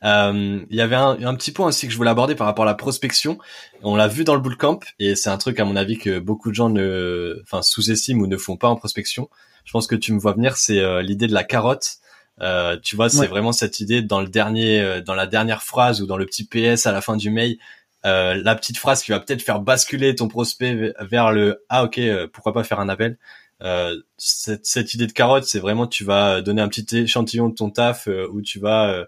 [0.04, 2.64] Euh, il y avait un, un, petit point aussi que je voulais aborder par rapport
[2.64, 3.38] à la prospection.
[3.82, 6.50] On l'a vu dans le bootcamp et c'est un truc à mon avis que beaucoup
[6.50, 9.28] de gens ne, enfin sous-estiment ou ne font pas en prospection.
[9.64, 11.98] Je pense que tu me vois venir, c'est euh, l'idée de la carotte.
[12.40, 16.00] Euh, tu vois, c'est vraiment cette idée dans le dernier, euh, dans la dernière phrase
[16.00, 17.58] ou dans le petit PS à la fin du mail,
[18.04, 22.00] euh, la petite phrase qui va peut-être faire basculer ton prospect vers le ah ok,
[22.32, 23.18] pourquoi pas faire un appel?
[24.16, 27.70] Cette, cette, idée de carotte, c'est vraiment tu vas donner un petit échantillon de ton
[27.70, 29.06] taf où tu vas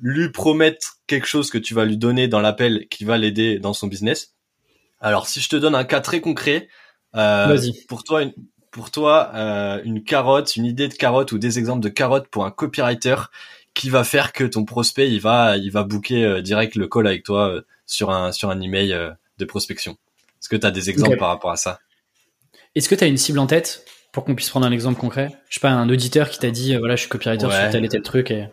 [0.00, 3.72] lui promettre quelque chose que tu vas lui donner dans l'appel qui va l'aider dans
[3.72, 4.34] son business.
[5.00, 6.68] Alors, si je te donne un cas très concret,
[7.16, 8.32] euh, pour toi, une,
[8.70, 12.44] pour toi, euh, une carotte, une idée de carotte ou des exemples de carotte pour
[12.44, 13.16] un copywriter
[13.74, 17.06] qui va faire que ton prospect, il va, il va booker euh, direct le call
[17.06, 18.96] avec toi sur un, sur un email
[19.38, 19.92] de prospection.
[19.92, 21.80] Est-ce que tu as des exemples par rapport à ça?
[22.74, 25.30] Est-ce que tu as une cible en tête Pour qu'on puisse prendre un exemple concret?
[25.48, 27.88] Je sais pas, un auditeur qui t'a dit, voilà, je suis copywriter sur tel et
[27.88, 28.30] tel truc.
[28.30, 28.48] Et...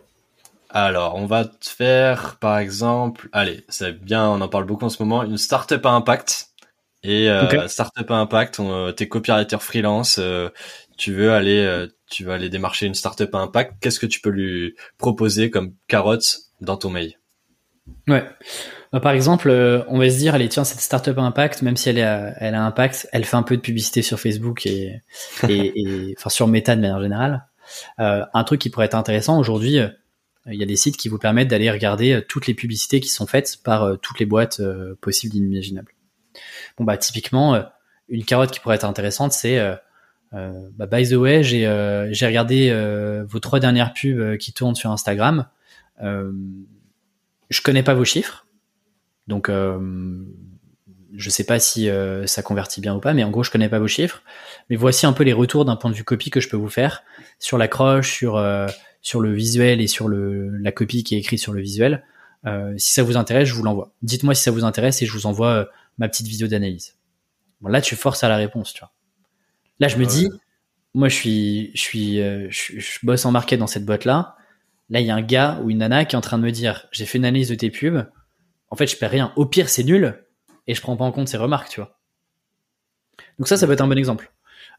[0.70, 4.90] Alors, on va te faire, par exemple, allez, c'est bien, on en parle beaucoup en
[4.90, 6.48] ce moment, une startup à impact.
[7.02, 10.50] Et euh, startup à impact, euh, t'es copywriter freelance, euh,
[10.98, 13.74] tu veux aller, euh, tu veux aller démarcher une startup à impact.
[13.80, 17.14] Qu'est-ce que tu peux lui proposer comme carotte dans ton mail?
[18.08, 18.24] Ouais.
[18.92, 19.50] Bah, par exemple,
[19.88, 22.54] on va se dire, allez, tiens, cette startup à impact, même si elle, est elle
[22.54, 25.02] a impact, elle fait un peu de publicité sur Facebook et,
[25.48, 27.46] et, et enfin sur Meta de manière générale.
[27.96, 29.78] un truc qui pourrait être intéressant aujourd'hui,
[30.50, 33.26] il y a des sites qui vous permettent d'aller regarder toutes les publicités qui sont
[33.26, 34.60] faites par toutes les boîtes
[35.00, 35.92] possibles inimaginables.
[36.76, 37.62] Bon bah typiquement, euh,
[38.08, 39.74] une carotte qui pourrait être intéressante, c'est euh,
[40.34, 41.60] euh, bah, by the way, j'ai
[42.10, 42.72] j'ai regardé
[43.26, 45.46] vos trois dernières pubs qui tournent sur Instagram.
[46.00, 48.46] je connais pas vos chiffres,
[49.26, 51.88] donc je sais pas si
[52.26, 54.22] ça convertit bien ou pas, mais en gros je connais pas vos chiffres.
[54.68, 56.68] Mais voici un peu les retours d'un point de vue copie que je peux vous
[56.68, 57.02] faire
[57.38, 58.36] sur l'accroche, sur
[59.00, 62.04] sur le visuel et sur le la copie qui est écrite sur le visuel.
[62.76, 63.92] si ça vous intéresse, je vous l'envoie.
[64.02, 65.68] Dites-moi si ça vous intéresse et je vous envoie
[65.98, 66.96] ma petite vidéo d'analyse.
[67.60, 68.92] Bon, là, tu forces à la réponse, tu vois.
[69.80, 70.28] Là, je me dis,
[70.94, 74.36] moi, je suis, je suis, euh, je, bosse en market dans cette boîte-là.
[74.90, 76.50] Là, il y a un gars ou une nana qui est en train de me
[76.50, 78.06] dire, j'ai fait une analyse de tes pubs.
[78.70, 79.32] En fait, je perds rien.
[79.36, 80.24] Au pire, c'est nul.
[80.66, 81.98] Et je prends pas en compte ses remarques, tu vois.
[83.38, 84.32] Donc ça, ça peut être un bon exemple.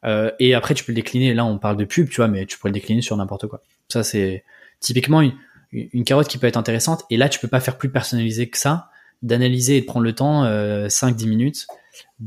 [0.06, 1.34] Euh, et après, tu peux le décliner.
[1.34, 3.62] Là, on parle de pub, tu vois, mais tu pourrais le décliner sur n'importe quoi.
[3.90, 4.44] Ça, c'est
[4.80, 5.22] typiquement
[5.72, 7.04] une, carotte qui peut être intéressante.
[7.10, 8.90] Et là, tu peux pas faire plus personnalisé que ça
[9.22, 11.68] d'analyser et de prendre le temps, 5-10 euh, minutes,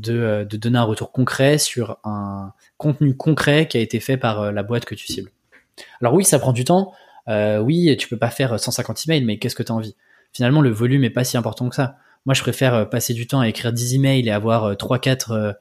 [0.07, 4.41] euh, de, donner un retour concret sur un contenu concret qui a été fait par
[4.41, 5.31] euh, la boîte que tu cibles.
[6.01, 6.93] Alors oui, ça prend du temps.
[7.27, 9.95] oui, tu peux pas faire 150 emails, mais qu'est-ce que tu as envie?
[10.33, 11.97] Finalement, le volume est pas si important que ça.
[12.25, 15.55] Moi, je préfère passer du temps à écrire 10 emails et avoir 3-4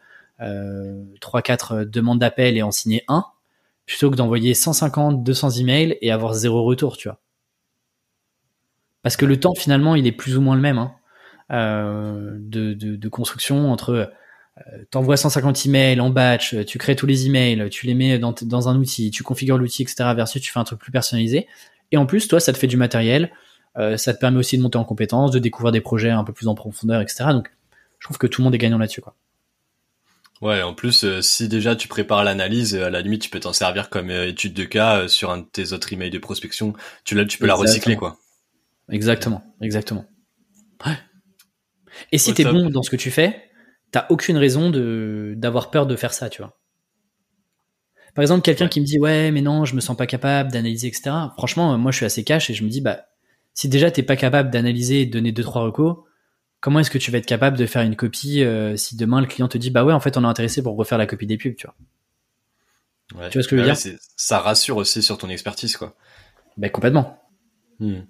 [1.20, 3.24] 3 4 demandes d'appel et en signer un,
[3.86, 7.20] plutôt que d'envoyer 150, 200 emails et avoir zéro retour, tu vois.
[9.02, 10.78] Parce que le temps, finalement, il est plus ou moins le même.
[10.78, 10.94] Hein.
[11.50, 14.10] Euh, de, de, construction entre
[14.58, 18.32] euh, t'envoies 150 emails en batch, tu crées tous les emails, tu les mets dans,
[18.42, 20.14] dans un outil, tu configures l'outil, etc.
[20.14, 21.46] versus tu fais un truc plus personnalisé.
[21.90, 23.32] Et en plus, toi, ça te fait du matériel,
[23.76, 26.32] euh, ça te permet aussi de monter en compétences, de découvrir des projets un peu
[26.32, 27.24] plus en profondeur, etc.
[27.32, 27.50] Donc,
[27.98, 29.14] je trouve que tout le monde est gagnant là-dessus, quoi.
[30.42, 33.88] Ouais, en plus, si déjà tu prépares l'analyse, à la limite, tu peux t'en servir
[33.90, 36.74] comme étude de cas sur un de tes autres emails de prospection.
[37.04, 38.18] Tu, tu peux la recycler, quoi.
[38.90, 40.04] Exactement, exactement.
[40.84, 40.98] Ouais.
[42.10, 43.50] Et si t'es bon dans ce que tu fais,
[43.92, 46.58] t'as aucune raison de d'avoir peur de faire ça, tu vois.
[48.14, 50.88] Par exemple, quelqu'un qui me dit ouais, mais non, je me sens pas capable d'analyser,
[50.88, 51.10] etc.
[51.36, 53.06] Franchement, moi, je suis assez cash et je me dis bah,
[53.54, 55.98] si déjà t'es pas capable d'analyser et de donner deux trois recos,
[56.62, 59.26] comment est-ce que tu vas être capable de faire une copie euh, si demain le
[59.26, 61.36] client te dit bah ouais, en fait, on est intéressé pour refaire la copie des
[61.36, 61.76] pubs, tu vois.
[63.28, 63.98] Tu vois ce que je veux dire?
[64.16, 65.94] Ça rassure aussi sur ton expertise, quoi.
[66.56, 67.22] Ben complètement.
[67.78, 68.00] Hmm.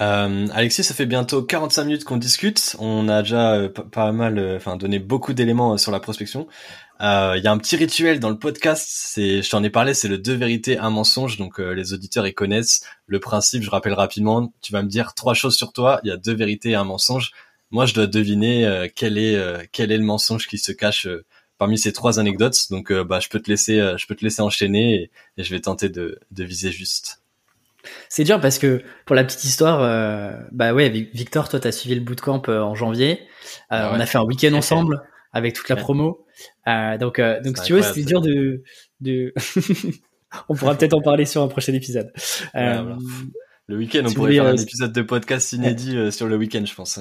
[0.00, 2.74] Euh, Alexis, ça fait bientôt 45 minutes qu'on discute.
[2.78, 6.48] On a déjà euh, pas mal, euh, enfin donné beaucoup d'éléments sur la prospection.
[7.02, 8.86] Il y a un petit rituel dans le podcast.
[8.90, 11.38] C'est, je t'en ai parlé, c'est le deux vérités, un mensonge.
[11.38, 13.62] Donc les auditeurs ils connaissent le principe.
[13.62, 14.52] Je rappelle rapidement.
[14.60, 16.00] Tu vas me dire trois choses sur toi.
[16.04, 17.32] Il y a deux vérités et un mensonge.
[17.70, 21.08] Moi, je dois deviner quel est quel est le mensonge qui se cache
[21.56, 22.66] parmi ces trois anecdotes.
[22.70, 25.88] Donc, bah, je peux te laisser, je peux te laisser enchaîner et, je vais tenter
[25.88, 27.19] de, de viser juste.
[28.08, 31.94] C'est dur parce que pour la petite histoire, euh, bah ouais, Victor, toi, t'as suivi
[31.94, 33.20] le bootcamp euh, en janvier.
[33.20, 35.02] Euh, ah on a fait un week-end ensemble
[35.32, 36.26] avec toute la promo.
[36.66, 38.62] donc, donc si tu veux, c'était dur de.
[39.00, 39.32] de...
[40.48, 42.12] on pourra peut-être en parler sur un prochain épisode.
[42.54, 47.00] Le week-end, on pourrait faire un épisode de podcast inédit sur le week-end, je pense.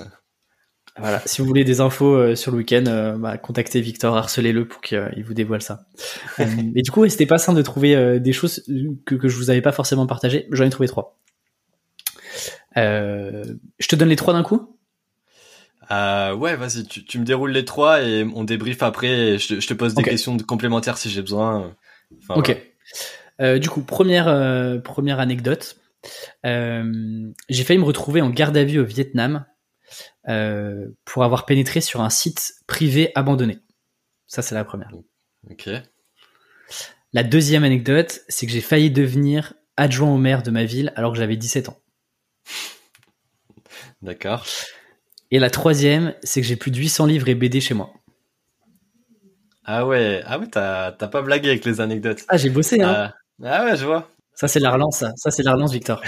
[1.00, 4.68] Voilà, si vous voulez des infos euh, sur le week-end, euh, bah, contactez Victor, harcelez-le
[4.68, 5.86] pour qu'il vous dévoile ça.
[6.40, 6.46] euh,
[6.76, 8.64] et du coup, c'était pas simple de trouver euh, des choses
[9.06, 10.48] que, que je vous avais pas forcément partagées.
[10.52, 11.18] J'en ai trouvé trois.
[12.76, 14.76] je te donne les trois d'un coup?
[15.90, 19.08] Ouais, vas-y, tu, tu, me déroules les trois et on débrief après.
[19.08, 21.76] Et je, te pose des questions complémentaires si j'ai besoin.
[22.30, 22.58] ok.
[23.60, 25.78] du coup, première première anecdote.
[26.44, 29.59] j'ai failli me retrouver en garde à vue au Vietnam euh,
[31.06, 33.60] pour avoir pénétré sur un site privé abandonné.
[34.28, 34.92] Ça, c'est la première.
[35.50, 35.70] Ok.
[37.14, 41.14] La deuxième anecdote, c'est que j'ai failli devenir adjoint au maire de ma ville alors
[41.14, 41.80] que j'avais 17 ans.
[44.02, 44.46] D'accord.
[45.32, 47.92] Et la troisième, c'est que j'ai plus de 800 livres et BD chez moi.
[49.64, 52.24] Ah ouais, ah ouais, t'as pas blagué avec les anecdotes.
[52.28, 53.12] Ah, j'ai bossé, hein.
[53.42, 54.10] Euh, ah ouais, je vois.
[54.40, 55.32] Ça, c'est la relance, ça.
[55.32, 56.02] c'est la relance, Victor.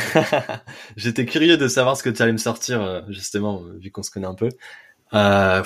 [0.95, 4.09] J'étais curieux de savoir ce que tu allais me sortir, euh, justement, vu qu'on se
[4.09, 4.47] connaît un peu.
[5.13, 5.61] Euh,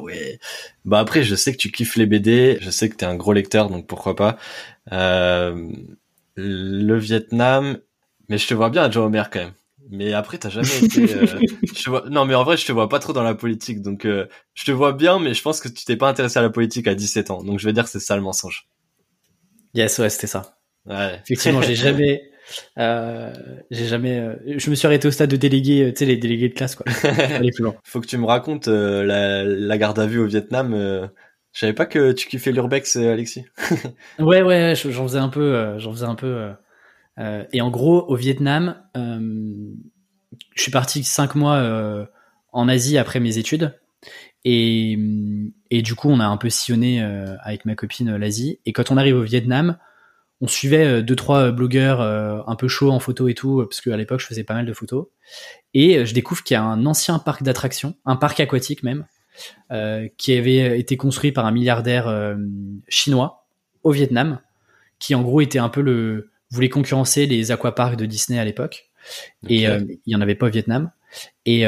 [0.00, 0.38] ouais.
[0.86, 3.34] Bah après, je sais que tu kiffes les BD, je sais que t'es un gros
[3.34, 4.38] lecteur, donc pourquoi pas.
[4.92, 5.70] Euh,
[6.36, 7.76] le Vietnam,
[8.30, 9.52] mais je te vois bien à Joe Homer quand même.
[9.90, 11.14] Mais après, t'as jamais été.
[11.14, 11.26] Euh,
[11.76, 12.08] je vois...
[12.08, 14.64] Non, mais en vrai, je te vois pas trop dans la politique, donc euh, je
[14.64, 16.94] te vois bien, mais je pense que tu t'es pas intéressé à la politique à
[16.94, 18.68] 17 ans, donc je vais dire que c'est ça le mensonge.
[19.74, 20.56] Yes, ouais, c'était ça.
[20.86, 21.20] Ouais.
[21.22, 22.30] Effectivement, j'ai jamais,
[22.78, 23.32] euh,
[23.70, 26.48] j'ai jamais, euh, je me suis arrêté au stade de délégué, tu sais, les délégués
[26.48, 26.86] de classe, quoi.
[27.54, 27.74] Plus loin.
[27.84, 30.74] Faut que tu me racontes euh, la, la, garde à vue au Vietnam.
[30.74, 31.06] Euh,
[31.52, 33.44] je savais pas que tu kiffais l'urbex, Alexis.
[34.18, 36.50] ouais, ouais, j'en faisais un peu, j'en faisais un peu.
[37.52, 42.08] et en gros, au Vietnam, je suis parti cinq mois
[42.50, 43.78] en Asie après mes études.
[44.44, 44.98] Et,
[45.70, 47.00] et du coup, on a un peu sillonné
[47.44, 48.58] avec ma copine l'Asie.
[48.66, 49.78] Et quand on arrive au Vietnam,
[50.44, 53.64] on suivait euh, deux trois euh, blogueurs euh, un peu chauds en photo et tout
[53.64, 55.06] parce qu'à l'époque je faisais pas mal de photos.
[55.72, 59.06] Et je découvre qu'il y a un ancien parc d'attractions un parc aquatique même
[60.16, 62.36] qui avait été construit par un milliardaire
[62.88, 63.48] chinois
[63.82, 64.38] au Vietnam
[65.00, 68.90] qui en gros était un peu le voulait concurrencer les aquaparks de Disney à l'époque.
[69.48, 70.92] Et il y en avait pas au Vietnam.
[71.46, 71.66] Et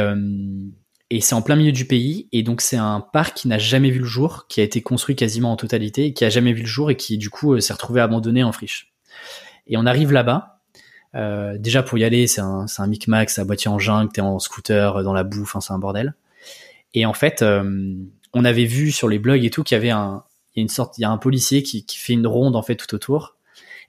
[1.11, 3.91] et c'est en plein milieu du pays et donc c'est un parc qui n'a jamais
[3.91, 6.67] vu le jour, qui a été construit quasiment en totalité, qui a jamais vu le
[6.67, 8.93] jour et qui du coup euh, s'est retrouvé abandonné en friche.
[9.67, 10.61] Et on arrive là-bas.
[11.15, 14.13] Euh, déjà pour y aller, c'est un, c'est un micmac, c'est à boîtier en jungle,
[14.13, 16.15] t'es en scooter, euh, dans la boue, enfin c'est un bordel.
[16.95, 17.95] Et en fait, euh,
[18.35, 20.63] on avait vu sur les blogs et tout qu'il y avait un, il y a
[20.63, 22.95] une sorte, il y a un policier qui, qui fait une ronde en fait tout
[22.95, 23.37] autour.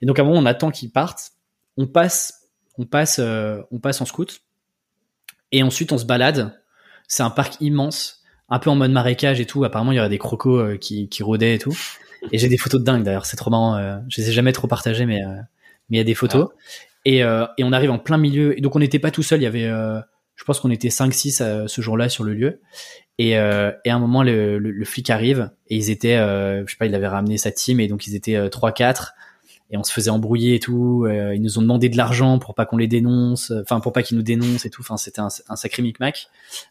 [0.00, 1.32] Et donc à un moment, on attend qu'il parte,
[1.76, 2.48] on passe,
[2.78, 4.40] on passe, euh, on passe en scout,
[5.50, 6.60] et ensuite on se balade
[7.08, 9.64] c'est un parc immense, un peu en mode marécage et tout.
[9.64, 11.76] Apparemment, il y aurait des crocos euh, qui, qui rôdaient et tout.
[12.32, 13.26] Et j'ai des photos de dingue d'ailleurs.
[13.26, 13.76] C'est trop marrant.
[13.76, 15.36] Euh, je les ai jamais trop partagées, mais euh,
[15.88, 16.48] mais il y a des photos.
[16.50, 16.54] Ah.
[17.04, 18.58] Et, et on arrive en plein milieu.
[18.58, 19.40] Et donc on n'était pas tout seul.
[19.40, 19.70] Il y avait,
[20.34, 22.60] je pense qu'on était 5-6 ce jour-là sur le lieu.
[23.18, 26.84] Et, et à un moment, le, le, flic arrive et ils étaient, je sais pas,
[26.84, 29.12] il avait ramené sa team et donc ils étaient 3-4
[29.70, 31.04] et on se faisait embrouiller et tout.
[31.06, 34.02] Euh, ils nous ont demandé de l'argent pour pas qu'on les dénonce, enfin pour pas
[34.02, 34.82] qu'ils nous dénoncent et tout.
[34.82, 36.28] Enfin c'était un, un, sacré micmac.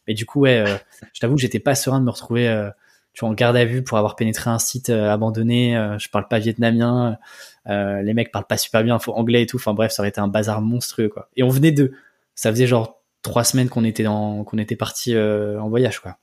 [0.08, 0.78] Mais du coup ouais, euh,
[1.14, 2.70] je t'avoue que j'étais pas serein de me retrouver euh,
[3.14, 5.74] tu vois, en garde à vue pour avoir pénétré un site abandonné.
[6.00, 7.18] je parle pas vietnamien,
[7.66, 9.58] les mecs parlent pas super bien anglais et tout.
[9.58, 11.30] Enfin bref, ça aurait été un bazar monstrueux quoi.
[11.36, 11.94] Et on venait de,
[12.36, 16.18] ça faisait genre trois semaines qu'on était dans, qu'on était parti en voyage quoi.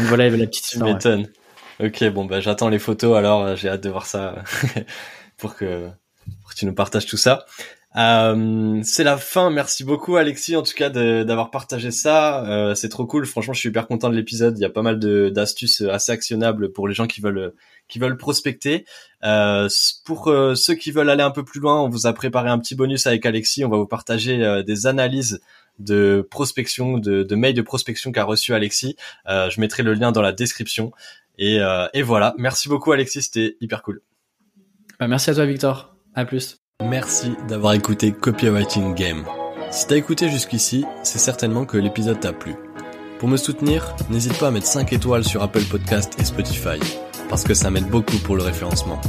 [0.00, 0.98] Donc voilà la petite histoire.
[0.98, 1.08] Tu
[1.78, 4.34] Ok, bon bah j'attends les photos alors, j'ai hâte de voir ça.
[5.36, 5.88] pour que,
[6.42, 7.46] pour que tu nous partages tout ça.
[7.96, 9.48] Euh, c'est la fin.
[9.48, 12.44] Merci beaucoup Alexis en tout cas d'avoir partagé ça.
[12.44, 13.24] Euh, c'est trop cool.
[13.24, 14.58] Franchement, je suis hyper content de l'épisode.
[14.58, 14.98] Il y a pas mal
[15.32, 17.54] d'astuces assez actionnables pour les gens qui veulent
[17.88, 18.84] qui veulent prospecter.
[19.24, 19.68] Euh,
[20.04, 22.58] pour euh, ceux qui veulent aller un peu plus loin, on vous a préparé un
[22.58, 23.64] petit bonus avec Alexis.
[23.64, 25.40] On va vous partager euh, des analyses
[25.78, 28.96] de prospection, de, de mails de prospection qu'a reçu Alexis.
[29.26, 30.90] je mettrai le lien dans la description.
[31.38, 31.58] Et,
[31.92, 32.34] et voilà.
[32.38, 33.24] Merci beaucoup Alexis.
[33.24, 34.00] C'était hyper cool.
[34.98, 35.96] Bah, merci à toi Victor.
[36.14, 36.58] À plus.
[36.82, 39.24] Merci d'avoir écouté Copywriting Game.
[39.70, 42.54] Si t'as écouté jusqu'ici, c'est certainement que l'épisode t'a plu.
[43.18, 46.78] Pour me soutenir, n'hésite pas à mettre 5 étoiles sur Apple Podcast et Spotify,
[47.28, 49.00] parce que ça m'aide beaucoup pour le référencement.